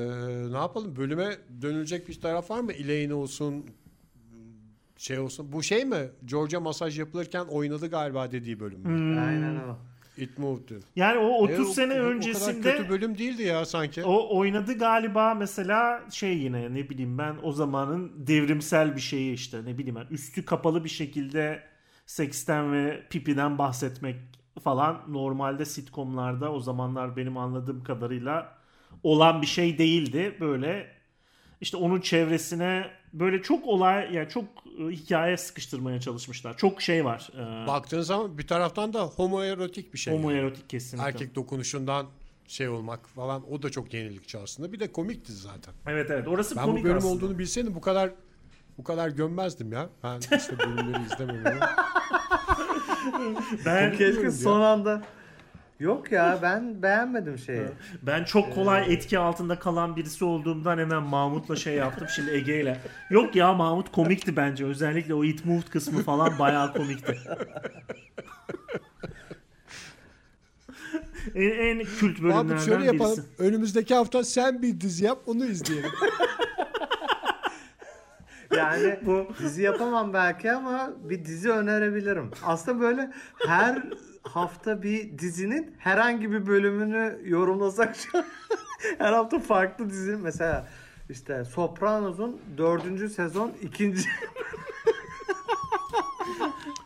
ne 0.53 0.57
yapalım 0.57 0.97
bölüme 0.97 1.37
dönülecek 1.63 2.09
bir 2.09 2.21
taraf 2.21 2.51
var 2.51 2.61
mı? 2.61 2.73
Elaine 2.73 3.15
olsun 3.15 3.67
şey 5.07 5.19
olsun. 5.19 5.53
Bu 5.53 5.63
şey 5.63 5.85
mi? 5.85 6.11
George'a 6.25 6.61
masaj 6.61 6.99
yapılırken 6.99 7.45
oynadı 7.45 7.91
galiba 7.91 8.31
dediği 8.33 8.61
bölüm 8.61 8.79
mü? 8.81 8.89
Hmm. 8.89 9.19
Aynen 9.29 9.57
o. 9.57 9.77
It 10.17 10.39
Moved. 10.39 10.69
Yani 10.97 11.19
o 11.19 11.29
30 11.43 11.59
E, 11.59 11.63
o- 11.63 11.65
sene 11.73 11.93
o- 11.93 11.97
O 11.97 11.99
kadar 11.99 12.11
öncesinde 12.15 12.77
kötü 12.77 12.89
bölüm 12.89 13.19
değildi 13.19 13.43
ya 13.43 13.65
sanki. 13.65 14.05
o 14.05 14.39
oynadı 14.39 14.79
galiba 14.79 15.35
mesela 15.35 16.03
şey 16.11 16.39
yine 16.39 16.75
ne 16.75 16.91
bileyim 16.91 17.19
ben 17.19 17.37
o 17.43 17.53
zamanın 17.53 18.13
devrimsel 18.27 18.97
bir 18.97 19.01
şeyi 19.01 19.33
işte 19.35 19.65
ne 19.65 19.79
bileyim 19.79 19.95
ben 19.97 20.07
üstü 20.15 20.45
kapalı 20.45 20.85
bir 20.85 20.89
şekilde 20.89 21.63
seksten 22.07 22.73
ve 22.73 23.03
pipiden 23.11 23.59
bahsetmek 23.59 24.17
falan 24.65 25.03
normalde 25.09 25.65
sitcomlarda 25.65 26.53
o 26.53 26.61
zamanlar 26.61 27.17
benim 27.17 27.37
anladığım 27.37 27.85
kadarıyla 27.85 28.59
olan 29.03 29.43
bir 29.43 29.47
şey 29.47 29.79
değildi. 29.79 30.37
Böyle 30.41 30.87
işte 31.61 31.77
onun 31.77 32.01
çevresine 32.01 32.91
böyle 33.15 33.43
çok 33.43 33.67
olay 33.67 34.15
yani 34.15 34.29
çok 34.29 34.45
e, 34.81 34.83
hikaye 34.85 35.37
sıkıştırmaya 35.37 36.01
çalışmışlar. 36.01 36.57
Çok 36.57 36.83
şey 36.83 37.05
var. 37.05 37.31
E, 37.35 37.67
Baktığın 37.67 38.01
zaman 38.03 38.39
bir 38.39 38.47
taraftan 38.47 38.93
da 38.93 39.03
homoerotik 39.03 39.93
bir 39.95 39.99
şey. 39.99 40.15
homoerotik 40.15 40.71
kesinlikle. 40.71 41.09
Erkek 41.09 41.35
dokunuşundan 41.35 42.07
şey 42.49 42.69
olmak 42.69 43.09
falan 43.09 43.53
o 43.53 43.63
da 43.63 43.71
çok 43.71 43.95
yenilikçi 43.95 44.39
aslında. 44.39 44.73
Bir 44.73 44.81
de 44.81 44.93
komikti 44.93 45.33
zaten. 45.33 45.75
Evet 45.87 46.11
evet 46.11 46.29
orası 46.29 46.57
Ben 46.57 46.63
bu 46.63 46.67
komik 46.69 46.85
bölüm 46.85 46.97
aslında. 46.97 47.13
olduğunu 47.15 47.39
bilseydim 47.39 47.75
bu 47.75 47.81
kadar 47.81 48.11
bu 48.79 48.85
kadar 48.85 49.09
gömmezdim 49.09 49.73
ya. 49.73 49.89
Ben 50.03 50.21
işte 50.37 50.59
bölümleri 50.59 51.03
izlememeyi. 51.05 51.61
Ben 53.65 53.97
Keşke 53.97 54.31
son 54.31 54.61
anda 54.61 55.03
Yok 55.81 56.13
ya 56.13 56.39
ben 56.43 56.83
beğenmedim 56.83 57.39
şeyi. 57.39 57.67
Ben 58.03 58.25
çok 58.25 58.55
kolay 58.55 58.95
etki 58.95 59.19
altında 59.19 59.59
kalan 59.59 59.97
birisi 59.97 60.25
olduğumdan 60.25 60.79
hemen 60.79 61.03
Mahmut'la 61.03 61.57
şey 61.57 61.75
yaptım 61.75 62.09
şimdi 62.15 62.31
Ege'yle. 62.31 62.81
Yok 63.11 63.37
ya 63.37 63.53
Mahmut 63.53 63.93
komikti 63.93 64.37
bence. 64.37 64.65
Özellikle 64.65 65.15
o 65.15 65.25
It 65.25 65.45
Moved 65.45 65.69
kısmı 65.69 66.03
falan 66.03 66.39
bayağı 66.39 66.73
komikti. 66.73 67.19
en, 71.35 71.51
en 71.51 71.85
kült 71.85 72.21
Mahmut 72.21 72.61
şöyle 72.61 72.71
bölümlerden 72.71 72.93
yapalım. 72.93 73.17
birisi. 73.17 73.43
Önümüzdeki 73.43 73.95
hafta 73.95 74.25
sen 74.25 74.63
bir 74.63 74.81
dizi 74.81 75.05
yap 75.05 75.19
onu 75.27 75.45
izleyelim. 75.45 75.91
Yani 78.57 78.99
dizi 79.39 79.63
yapamam 79.63 80.13
belki 80.13 80.53
ama 80.53 80.91
bir 81.05 81.25
dizi 81.25 81.51
önerebilirim. 81.51 82.31
Aslında 82.45 82.81
böyle 82.81 83.11
her 83.47 83.83
hafta 84.25 84.83
bir 84.83 85.19
dizinin 85.19 85.75
herhangi 85.79 86.33
bir 86.33 86.47
bölümünü 86.47 87.19
yorumlasak 87.25 87.97
her 88.99 89.13
hafta 89.13 89.39
farklı 89.39 89.91
dizi 89.91 90.17
mesela 90.17 90.69
işte 91.11 91.45
Sopranos'un 91.45 92.41
dördüncü 92.59 93.09
sezon 93.09 93.53
ikinci 93.63 94.01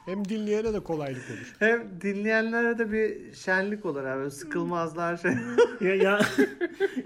Hem 0.05 0.29
dinleyene 0.29 0.73
de 0.73 0.81
kolaylık 0.81 1.23
olur. 1.31 1.55
hem 1.59 2.01
dinleyenlere 2.01 2.79
de 2.79 2.93
bir 2.93 3.35
şenlik 3.35 3.87
olur 3.87 4.05
abi 4.05 4.31
sıkılmazlar 4.31 5.17
şey. 5.17 5.33
ya, 5.81 5.95
ya, 5.95 6.21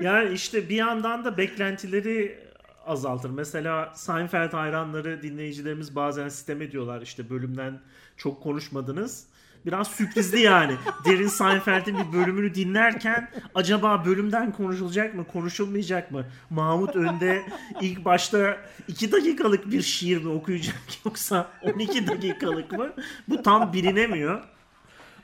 yani 0.01 0.33
işte 0.35 0.69
bir 0.69 0.77
yandan 0.77 1.25
da 1.25 1.37
beklentileri 1.37 2.39
azaltır. 2.87 3.31
Mesela 3.31 3.93
Seinfeld 3.95 4.53
hayranları 4.53 5.23
dinleyicilerimiz 5.23 5.97
bazen 5.97 6.29
sitem 6.29 6.63
ediyorlar 6.63 7.03
işte 7.03 7.31
bölümden 7.31 7.81
çok 8.17 8.43
konuşmadınız. 8.43 9.27
Biraz 9.67 9.89
sürprizli 9.89 10.41
yani. 10.41 10.75
Derin 11.05 11.27
Seinfeld'in 11.29 11.99
bir 11.99 12.13
bölümünü 12.19 12.55
dinlerken 12.55 13.31
acaba 13.55 14.05
bölümden 14.05 14.53
konuşulacak 14.53 15.15
mı, 15.15 15.25
konuşulmayacak 15.33 16.11
mı? 16.11 16.25
Mahmut 16.51 16.97
önde 16.97 17.43
ilk 17.81 18.05
başta 18.05 18.57
2 18.89 19.13
dakikalık 19.13 19.71
bir 19.71 19.83
şiir 19.83 20.25
mi 20.25 20.29
okuyacak 20.33 20.77
yoksa 21.05 21.51
12 21.63 22.07
dakikalık 22.07 22.73
mı? 22.73 22.93
Bu 23.29 23.43
tam 23.43 23.73
bilinemiyor. 23.73 24.43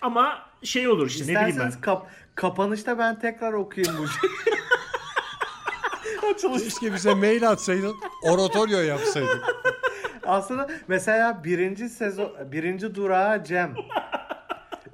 Ama 0.01 0.39
şey 0.63 0.89
olur 0.89 1.07
işte 1.07 1.25
ne 1.25 1.29
bileyim 1.29 1.41
ben. 1.45 1.49
İsterseniz 1.51 1.81
kap- 1.81 2.07
kapanışta 2.35 2.99
ben 2.99 3.19
tekrar 3.19 3.53
okuyayım 3.53 3.97
bu. 3.99 4.07
Açılış. 6.35 6.63
Keşke 6.63 6.95
bize 6.95 7.15
mail 7.15 7.49
atsaydın. 7.51 7.95
Oratorio 8.23 8.79
yapsaydık. 8.81 9.45
Aslında 10.27 10.69
mesela 10.89 11.45
birinci 11.45 11.89
sezon 11.89 12.33
birinci 12.53 12.95
durağı 12.95 13.45
Cem. 13.45 13.75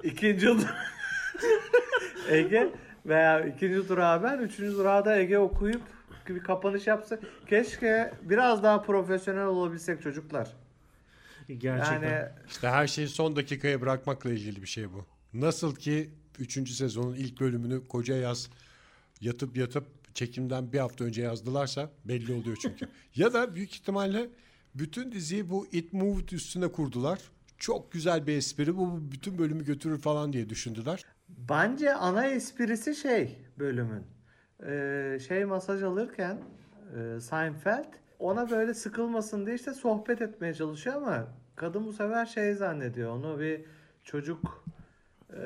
İkinci 0.05 0.47
Ege 2.29 2.69
veya 3.05 3.45
ikinci 3.45 3.89
durağı 3.89 4.23
ben, 4.23 4.37
üçüncü 4.37 4.77
durağı 4.77 5.05
da 5.05 5.17
Ege 5.17 5.37
okuyup 5.37 5.81
bir 6.29 6.39
kapanış 6.39 6.87
yapsak. 6.87 7.23
Keşke 7.49 8.13
biraz 8.21 8.63
daha 8.63 8.81
profesyonel 8.81 9.45
olabilsek 9.45 10.01
çocuklar. 10.01 10.53
Gerçekten. 11.47 12.03
Yani 12.03 12.29
İşte 12.47 12.69
her 12.69 12.87
şeyi 12.87 13.07
son 13.07 13.35
dakikaya 13.35 13.81
bırakmakla 13.81 14.29
ilgili 14.29 14.61
bir 14.61 14.67
şey 14.67 14.93
bu. 14.93 15.05
Nasıl 15.33 15.75
ki 15.75 16.09
3. 16.39 16.69
sezonun 16.69 17.15
ilk 17.15 17.39
bölümünü 17.39 17.87
koca 17.87 18.15
yaz 18.15 18.49
yatıp 19.21 19.57
yatıp 19.57 19.85
çekimden 20.15 20.73
bir 20.73 20.79
hafta 20.79 21.05
önce 21.05 21.21
yazdılarsa 21.21 21.89
belli 22.05 22.33
oluyor 22.33 22.57
çünkü. 22.61 22.87
ya 23.15 23.33
da 23.33 23.55
büyük 23.55 23.75
ihtimalle 23.75 24.29
bütün 24.75 25.11
diziyi 25.11 25.49
bu 25.49 25.67
It 25.71 25.93
Moved 25.93 26.29
üstüne 26.29 26.67
kurdular. 26.67 27.19
Çok 27.65 27.91
güzel 27.91 28.27
bir 28.27 28.37
espri 28.37 28.77
bu 28.77 29.11
bütün 29.11 29.37
bölümü 29.37 29.65
götürür 29.65 29.99
falan 29.99 30.33
diye 30.33 30.49
düşündüler. 30.49 31.05
Bence 31.29 31.93
ana 31.93 32.27
esprisi 32.27 32.95
şey 32.95 33.45
bölümün. 33.59 34.03
Ee, 34.65 35.19
şey 35.27 35.45
masaj 35.45 35.83
alırken 35.83 36.37
e, 36.97 37.19
Seinfeld 37.19 37.93
ona 38.19 38.49
böyle 38.49 38.73
sıkılmasın 38.73 39.45
diye 39.45 39.55
işte 39.55 39.73
sohbet 39.73 40.21
etmeye 40.21 40.53
çalışıyor 40.53 40.95
ama 40.95 41.27
kadın 41.55 41.85
bu 41.85 41.93
sefer 41.93 42.25
şey 42.25 42.53
zannediyor. 42.53 43.11
Onu 43.11 43.39
bir 43.39 43.61
çocuk 44.03 44.65
e, 45.33 45.43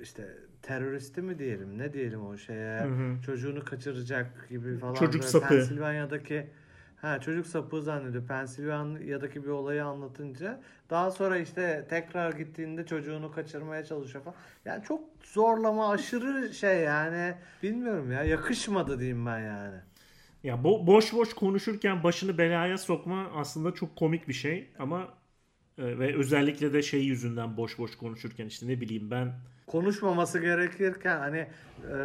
işte 0.00 0.36
teröristi 0.62 1.22
mi 1.22 1.38
diyelim 1.38 1.78
ne 1.78 1.92
diyelim 1.92 2.26
o 2.26 2.36
şeye 2.36 2.80
Hı 2.80 2.88
hı. 2.88 3.22
çocuğunu 3.22 3.64
kaçıracak 3.64 4.48
gibi 4.48 4.78
falan. 4.78 4.94
Çocuk 4.94 5.22
Böyle 5.22 5.32
sapı. 5.32 5.48
Pensilvanya'daki 5.48 6.50
Ha 7.00 7.20
çocuk 7.20 7.46
sapı 7.46 7.82
zannediyor. 7.82 8.26
Pensilvanya'daki 8.26 9.44
bir 9.44 9.48
olayı 9.48 9.84
anlatınca 9.84 10.60
daha 10.90 11.10
sonra 11.10 11.38
işte 11.38 11.86
tekrar 11.90 12.32
gittiğinde 12.32 12.86
çocuğunu 12.86 13.32
kaçırmaya 13.32 13.84
çalışıyor 13.84 14.24
falan. 14.24 14.36
Yani 14.64 14.84
çok 14.84 15.00
zorlama 15.24 15.90
aşırı 15.90 16.54
şey 16.54 16.80
yani 16.80 17.34
bilmiyorum 17.62 18.12
ya 18.12 18.24
yakışmadı 18.24 18.98
diyeyim 18.98 19.26
ben 19.26 19.38
yani. 19.40 19.76
Ya 20.42 20.54
bo- 20.64 20.86
boş 20.86 21.12
boş 21.12 21.34
konuşurken 21.34 22.02
başını 22.02 22.38
belaya 22.38 22.78
sokma 22.78 23.30
aslında 23.34 23.74
çok 23.74 23.96
komik 23.96 24.28
bir 24.28 24.32
şey 24.32 24.70
ama 24.78 25.14
e, 25.78 25.98
ve 26.00 26.16
özellikle 26.18 26.72
de 26.72 26.82
şey 26.82 27.04
yüzünden 27.04 27.56
boş 27.56 27.78
boş 27.78 27.96
konuşurken 27.96 28.46
işte 28.46 28.68
ne 28.68 28.80
bileyim 28.82 29.10
ben 29.10 29.34
Konuşmaması 29.66 30.38
gerekirken 30.38 31.18
hani 31.18 31.48
e, 31.92 31.96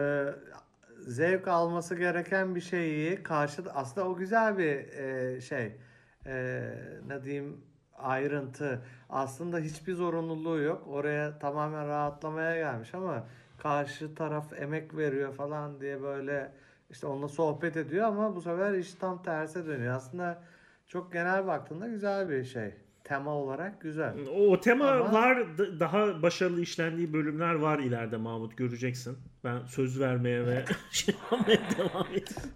zevk 1.07 1.47
alması 1.47 1.95
gereken 1.95 2.55
bir 2.55 2.61
şeyi 2.61 3.23
karşı 3.23 3.63
aslında 3.73 4.07
o 4.07 4.15
güzel 4.15 4.57
bir 4.57 4.87
e, 4.93 5.41
şey 5.41 5.77
e, 6.25 6.63
ne 7.07 7.23
diyeyim 7.23 7.57
ayrıntı 7.97 8.81
aslında 9.09 9.59
hiçbir 9.59 9.93
zorunluluğu 9.93 10.59
yok 10.59 10.87
oraya 10.87 11.39
tamamen 11.39 11.87
rahatlamaya 11.87 12.55
gelmiş 12.55 12.93
ama 12.93 13.27
karşı 13.57 14.15
taraf 14.15 14.53
emek 14.61 14.97
veriyor 14.97 15.33
falan 15.33 15.81
diye 15.81 16.01
böyle 16.01 16.51
işte 16.89 17.07
onunla 17.07 17.27
sohbet 17.27 17.77
ediyor 17.77 18.07
ama 18.07 18.35
bu 18.35 18.41
sefer 18.41 18.73
iş 18.73 18.93
tam 18.93 19.23
terse 19.23 19.65
dönüyor 19.65 19.95
aslında 19.95 20.43
çok 20.87 21.13
genel 21.13 21.47
baktığında 21.47 21.87
güzel 21.87 22.29
bir 22.29 22.43
şey 22.43 22.73
tema 23.03 23.31
olarak 23.31 23.81
güzel. 23.81 24.13
o, 24.35 24.59
tema 24.59 24.87
Ama- 24.91 25.13
var 25.13 25.57
daha 25.79 26.21
başarılı 26.21 26.61
işlendiği 26.61 27.13
bölümler 27.13 27.53
var 27.53 27.79
ileride 27.79 28.17
Mahmut 28.17 28.57
göreceksin. 28.57 29.17
Ben 29.43 29.65
söz 29.67 29.99
vermeye 29.99 30.45
ve 30.45 30.65
şey 30.91 31.15
yapmaya 31.31 31.61
devam 31.77 32.07
edeyim. 32.07 32.53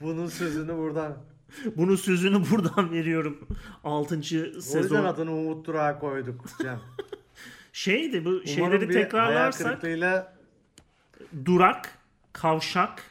Bunun 0.00 0.26
sözünü 0.26 0.76
buradan 0.76 1.16
Bunun 1.76 1.96
sözünü 1.96 2.50
buradan 2.50 2.92
veriyorum. 2.92 3.48
6. 3.84 4.14
O 4.14 4.18
yüzden 4.18 4.60
sezon. 4.60 5.04
adını 5.04 5.32
Umut 5.32 5.66
Durak'a 5.66 5.98
koyduk 5.98 6.44
Cem. 6.62 6.80
Şeydi 7.72 8.24
bu 8.24 8.28
Umarım 8.28 8.46
şeyleri 8.46 8.88
tekrarlarsak 8.88 9.82
durak, 11.44 11.98
kavşak, 12.32 13.02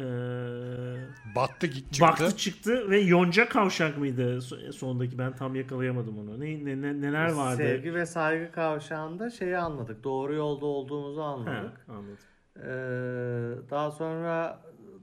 eee 0.00 1.00
Battı 1.36 1.66
git 1.66 1.92
çıktı. 1.92 2.00
Baktı 2.02 2.36
çıktı 2.36 2.90
ve 2.90 3.00
yonca 3.00 3.48
kavşak 3.48 3.98
mıydı 3.98 4.36
so- 4.36 4.72
sondaki 4.72 5.18
ben 5.18 5.36
tam 5.36 5.54
yakalayamadım 5.54 6.18
onu. 6.18 6.40
Ne, 6.40 6.64
ne- 6.64 6.82
ne- 6.82 7.00
neler 7.00 7.32
vardı? 7.32 7.56
sevgi 7.56 7.94
ve 7.94 8.06
saygı 8.06 8.52
kavşağında 8.52 9.30
şeyi 9.30 9.56
anladık. 9.58 10.04
Doğru 10.04 10.34
yolda 10.34 10.66
olduğumuzu 10.66 11.20
anladık. 11.20 11.86
anladım. 11.88 12.18
Ee, 12.56 13.70
daha 13.70 13.90
sonra 13.90 14.60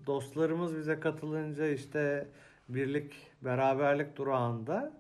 dostlarımız 0.07 0.77
bize 0.77 0.99
katılınca 0.99 1.67
işte 1.67 2.27
birlik, 2.69 3.13
beraberlik 3.41 4.17
durağında 4.17 4.93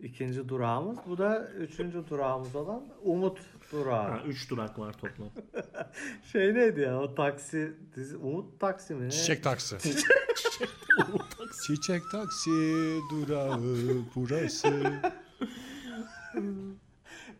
ikinci 0.00 0.48
durağımız. 0.48 0.98
Bu 1.08 1.18
da 1.18 1.48
üçüncü 1.58 2.08
durağımız 2.08 2.56
olan 2.56 2.82
Umut 3.02 3.40
durağı. 3.72 4.10
Ha, 4.10 4.22
üç 4.26 4.50
durak 4.50 4.78
var 4.78 4.92
toplam. 4.92 5.30
Şey 6.32 6.54
neydi 6.54 6.80
ya 6.80 7.00
o 7.00 7.14
taksi 7.14 7.72
dizi 7.96 8.16
Umut 8.16 8.60
taksi 8.60 8.94
mi 8.94 9.06
ne? 9.06 9.10
Çiçek 9.10 9.42
taksi. 9.42 9.76
Çiçek 11.66 12.02
taksi 12.12 12.50
durağı 13.10 13.60
burası. 14.14 14.92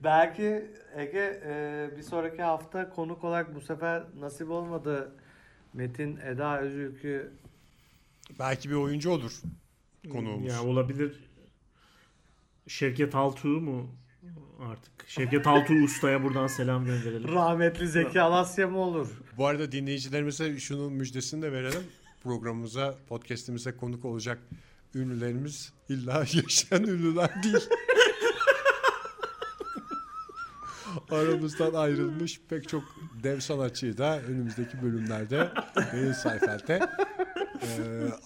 Belki 0.04 0.70
Ege 0.96 1.42
e, 1.46 1.90
bir 1.96 2.02
sonraki 2.02 2.42
hafta 2.42 2.90
konuk 2.90 3.24
olarak 3.24 3.54
bu 3.54 3.60
sefer 3.60 4.04
nasip 4.18 4.50
olmadı. 4.50 5.12
Metin 5.74 6.16
Eda 6.16 6.60
Özülkü 6.60 7.32
Belki 8.38 8.70
bir 8.70 8.74
oyuncu 8.74 9.10
olur 9.10 9.40
konuğumuz. 10.12 10.52
Ya 10.52 10.64
olabilir. 10.64 11.30
Şevket 12.66 13.14
Altuğ 13.14 13.60
mu 13.60 13.96
artık? 14.60 15.08
Şevket 15.08 15.46
Altuğ 15.46 15.74
Usta'ya 15.74 16.22
buradan 16.22 16.46
selam 16.46 16.84
gönderelim. 16.84 17.34
rahmetli 17.34 17.88
Zeki 17.88 18.20
Alasya 18.20 18.66
mı 18.68 18.78
olur? 18.78 19.08
Bu 19.36 19.46
arada 19.46 19.72
dinleyicilerimize 19.72 20.58
şunun 20.58 20.92
müjdesini 20.92 21.42
de 21.42 21.52
verelim. 21.52 21.82
Programımıza, 22.22 22.94
podcast'imize 23.08 23.76
konuk 23.76 24.04
olacak 24.04 24.38
ünlülerimiz 24.94 25.72
illa 25.88 26.18
yaşayan 26.32 26.82
ünlüler 26.82 27.42
değil. 27.42 27.68
Aramızdan 31.10 31.74
ayrılmış 31.74 32.40
pek 32.48 32.68
çok 32.68 32.84
dev 33.22 33.40
sanatçıyı 33.40 33.98
da 33.98 34.20
önümüzdeki 34.20 34.82
bölümlerde 34.82 35.48
Beyin 35.92 36.12
Sayfel'te 36.12 36.80
e, 37.15 37.15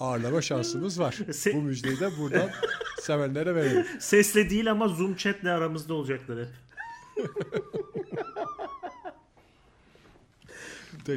ağırlama 0.00 0.42
şansımız 0.42 1.00
var. 1.00 1.12
Se- 1.28 1.54
Bu 1.54 1.62
müjdeyi 1.62 2.00
de 2.00 2.10
buradan 2.18 2.50
sevenlere 3.00 3.54
verelim. 3.54 3.86
Sesle 4.00 4.50
değil 4.50 4.70
ama 4.70 4.88
Zoom 4.88 5.16
chatle 5.16 5.50
aramızda 5.50 5.94
olacaklar 5.94 6.38
hep. 6.38 6.48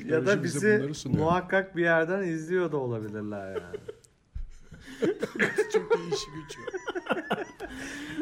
Ya 0.05 0.25
da 0.25 0.43
bizi 0.43 0.91
muhakkak 1.05 1.75
bir 1.77 1.81
yerden 1.83 2.23
izliyor 2.23 2.71
da 2.71 2.77
olabilirler 2.77 3.47
yani. 3.55 3.77
Çok 5.73 5.99
iyi 5.99 6.13
işi 6.13 6.25
gücü. 6.31 6.59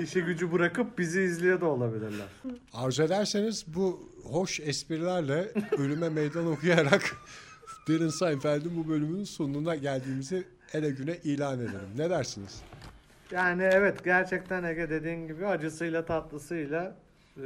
İşi 0.04 0.22
gücü 0.22 0.52
bırakıp 0.52 0.98
bizi 0.98 1.22
izliyor 1.22 1.62
da 1.62 1.66
olabilirler. 1.66 2.28
Arzu 2.74 3.04
ederseniz 3.04 3.66
bu 3.68 4.10
hoş 4.24 4.60
esprilerle 4.60 5.52
ölüme 5.78 6.10
meydan 6.10 6.48
okuyarak 6.48 7.16
Derin 7.92 8.10
Seinfeld'in 8.10 8.78
bu 8.78 8.90
bölümünün 8.90 9.24
sonuna 9.24 9.76
geldiğimizi 9.76 10.44
ele 10.74 10.90
güne 10.90 11.16
ilan 11.16 11.60
edelim. 11.60 11.90
Ne 11.98 12.10
dersiniz? 12.10 12.62
Yani 13.32 13.64
evet 13.64 14.04
gerçekten 14.04 14.64
Ege 14.64 14.90
dediğin 14.90 15.28
gibi 15.28 15.48
acısıyla 15.48 16.06
tatlısıyla 16.06 16.96
e, 17.38 17.46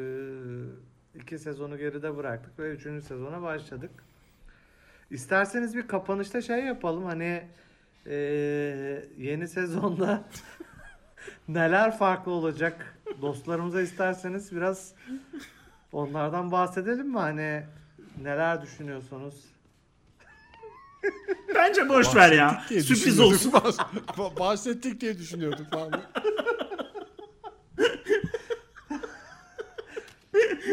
iki 1.16 1.40
sezonu 1.40 1.78
geride 1.78 2.18
bıraktık 2.18 2.60
ve 2.60 2.72
üçüncü 2.72 3.06
sezona 3.06 3.42
başladık. 3.42 3.92
İsterseniz 5.12 5.76
bir 5.76 5.88
kapanışta 5.88 6.42
şey 6.42 6.60
yapalım 6.60 7.06
hani 7.06 7.44
e, 8.06 8.16
yeni 9.18 9.48
sezonda 9.48 10.24
neler 11.48 11.98
farklı 11.98 12.32
olacak 12.32 13.00
dostlarımıza 13.22 13.82
isterseniz 13.82 14.52
biraz 14.56 14.94
onlardan 15.92 16.52
bahsedelim 16.52 17.08
mi 17.08 17.20
hani 17.20 17.64
neler 18.22 18.62
düşünüyorsunuz? 18.62 19.55
Bence 21.56 21.90
boş 21.90 22.16
ver 22.16 22.32
ya. 22.32 22.48
Bahsettik 22.56 22.84
Sürpriz 22.98 23.20
olsun. 23.20 23.52
Bahs- 23.52 24.40
Bahsettik 24.40 25.02
diye 25.02 25.18
düşünüyorduk 25.20 25.72
falan. 25.72 25.92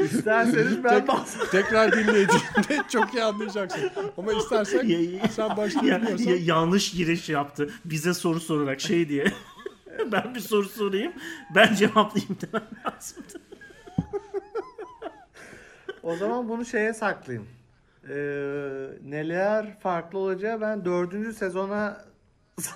İsterseniz 0.04 0.84
ben 0.84 1.08
bahsedeyim. 1.08 1.50
Tekrar 1.50 1.92
dinlediğinde 1.92 2.82
çok 2.92 3.14
iyi 3.14 3.22
anlayacaksın. 3.24 3.90
Ama 4.18 4.32
istersen 4.32 4.84
Ya- 4.88 5.00
ya- 5.02 5.28
sen 5.28 5.48
Ya- 5.48 5.56
başlayabiliyorsan. 5.56 6.24
ya- 6.30 6.36
yanlış 6.44 6.92
giriş 6.92 7.28
yaptı. 7.28 7.70
Bize 7.84 8.14
soru 8.14 8.40
sorarak 8.40 8.80
şey 8.80 9.08
diye. 9.08 9.26
ben 10.12 10.34
bir 10.34 10.40
soru 10.40 10.68
sorayım. 10.68 11.12
Ben 11.54 11.74
cevaplayayım 11.74 12.36
demem 12.42 12.68
lazım. 12.86 13.24
O 16.02 16.16
zaman 16.16 16.48
bunu 16.48 16.64
şeye 16.64 16.94
saklayayım. 16.94 17.48
Ee, 18.08 18.14
neler 19.04 19.80
farklı 19.80 20.18
olacağı 20.18 20.60
ben 20.60 20.84
dördüncü 20.84 21.32
sezona 21.32 22.04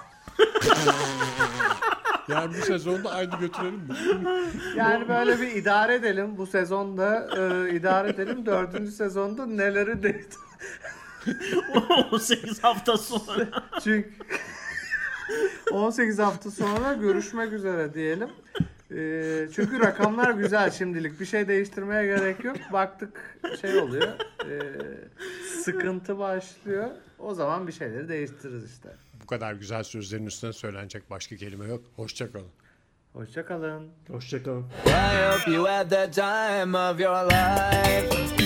Yani 2.29 2.55
bu 2.61 2.65
sezonda 2.65 3.11
aynı 3.11 3.39
götürelim 3.41 3.75
mi? 3.75 3.95
yani 4.77 5.09
böyle 5.09 5.41
bir 5.41 5.57
idare 5.57 5.95
edelim. 5.95 6.37
Bu 6.39 6.47
sezonda 6.47 7.29
e, 7.37 7.75
idare 7.75 8.09
edelim. 8.09 8.47
Dördüncü 8.47 8.93
sezonda 8.93 9.47
neleri 9.47 10.03
de 10.03 10.25
18 12.13 12.65
hafta 12.65 12.97
sonra. 12.97 13.47
çünkü 13.85 14.11
18 15.73 16.19
hafta 16.19 16.51
sonra 16.51 16.93
görüşmek 16.93 17.53
üzere 17.53 17.95
diyelim. 17.95 18.29
Ee, 18.91 19.49
çünkü 19.55 19.81
rakamlar 19.81 20.31
güzel 20.31 20.71
şimdilik. 20.71 21.21
Bir 21.21 21.27
şey 21.27 21.49
değiştirmeye 21.49 22.07
gerek 22.07 22.45
yok. 22.45 22.57
Baktık 22.73 23.39
şey 23.61 23.79
oluyor. 23.79 24.09
ee, 24.51 24.61
sıkıntı 25.63 26.19
başlıyor. 26.19 26.91
O 27.19 27.35
zaman 27.35 27.67
bir 27.67 27.73
şeyleri 27.73 28.09
değiştiririz 28.09 28.73
işte. 28.73 28.89
Bu 29.23 29.27
kadar 29.27 29.53
güzel 29.53 29.83
sözlerin 29.83 30.27
üstüne 30.27 30.53
söylenecek 30.53 31.11
başka 31.11 31.37
kelime 31.37 31.67
yok. 31.67 31.85
Hoşçakalın. 31.97 32.49
Hoşçakalın. 33.13 33.89
Hoşçakalın. 34.09 34.65
I 34.87 35.39
hope 35.39 35.51
you 35.51 35.69
had 35.69 35.91
the 35.91 36.11
time 36.11 36.79
of 36.79 37.01
your 37.01 37.25
life. 37.25 38.46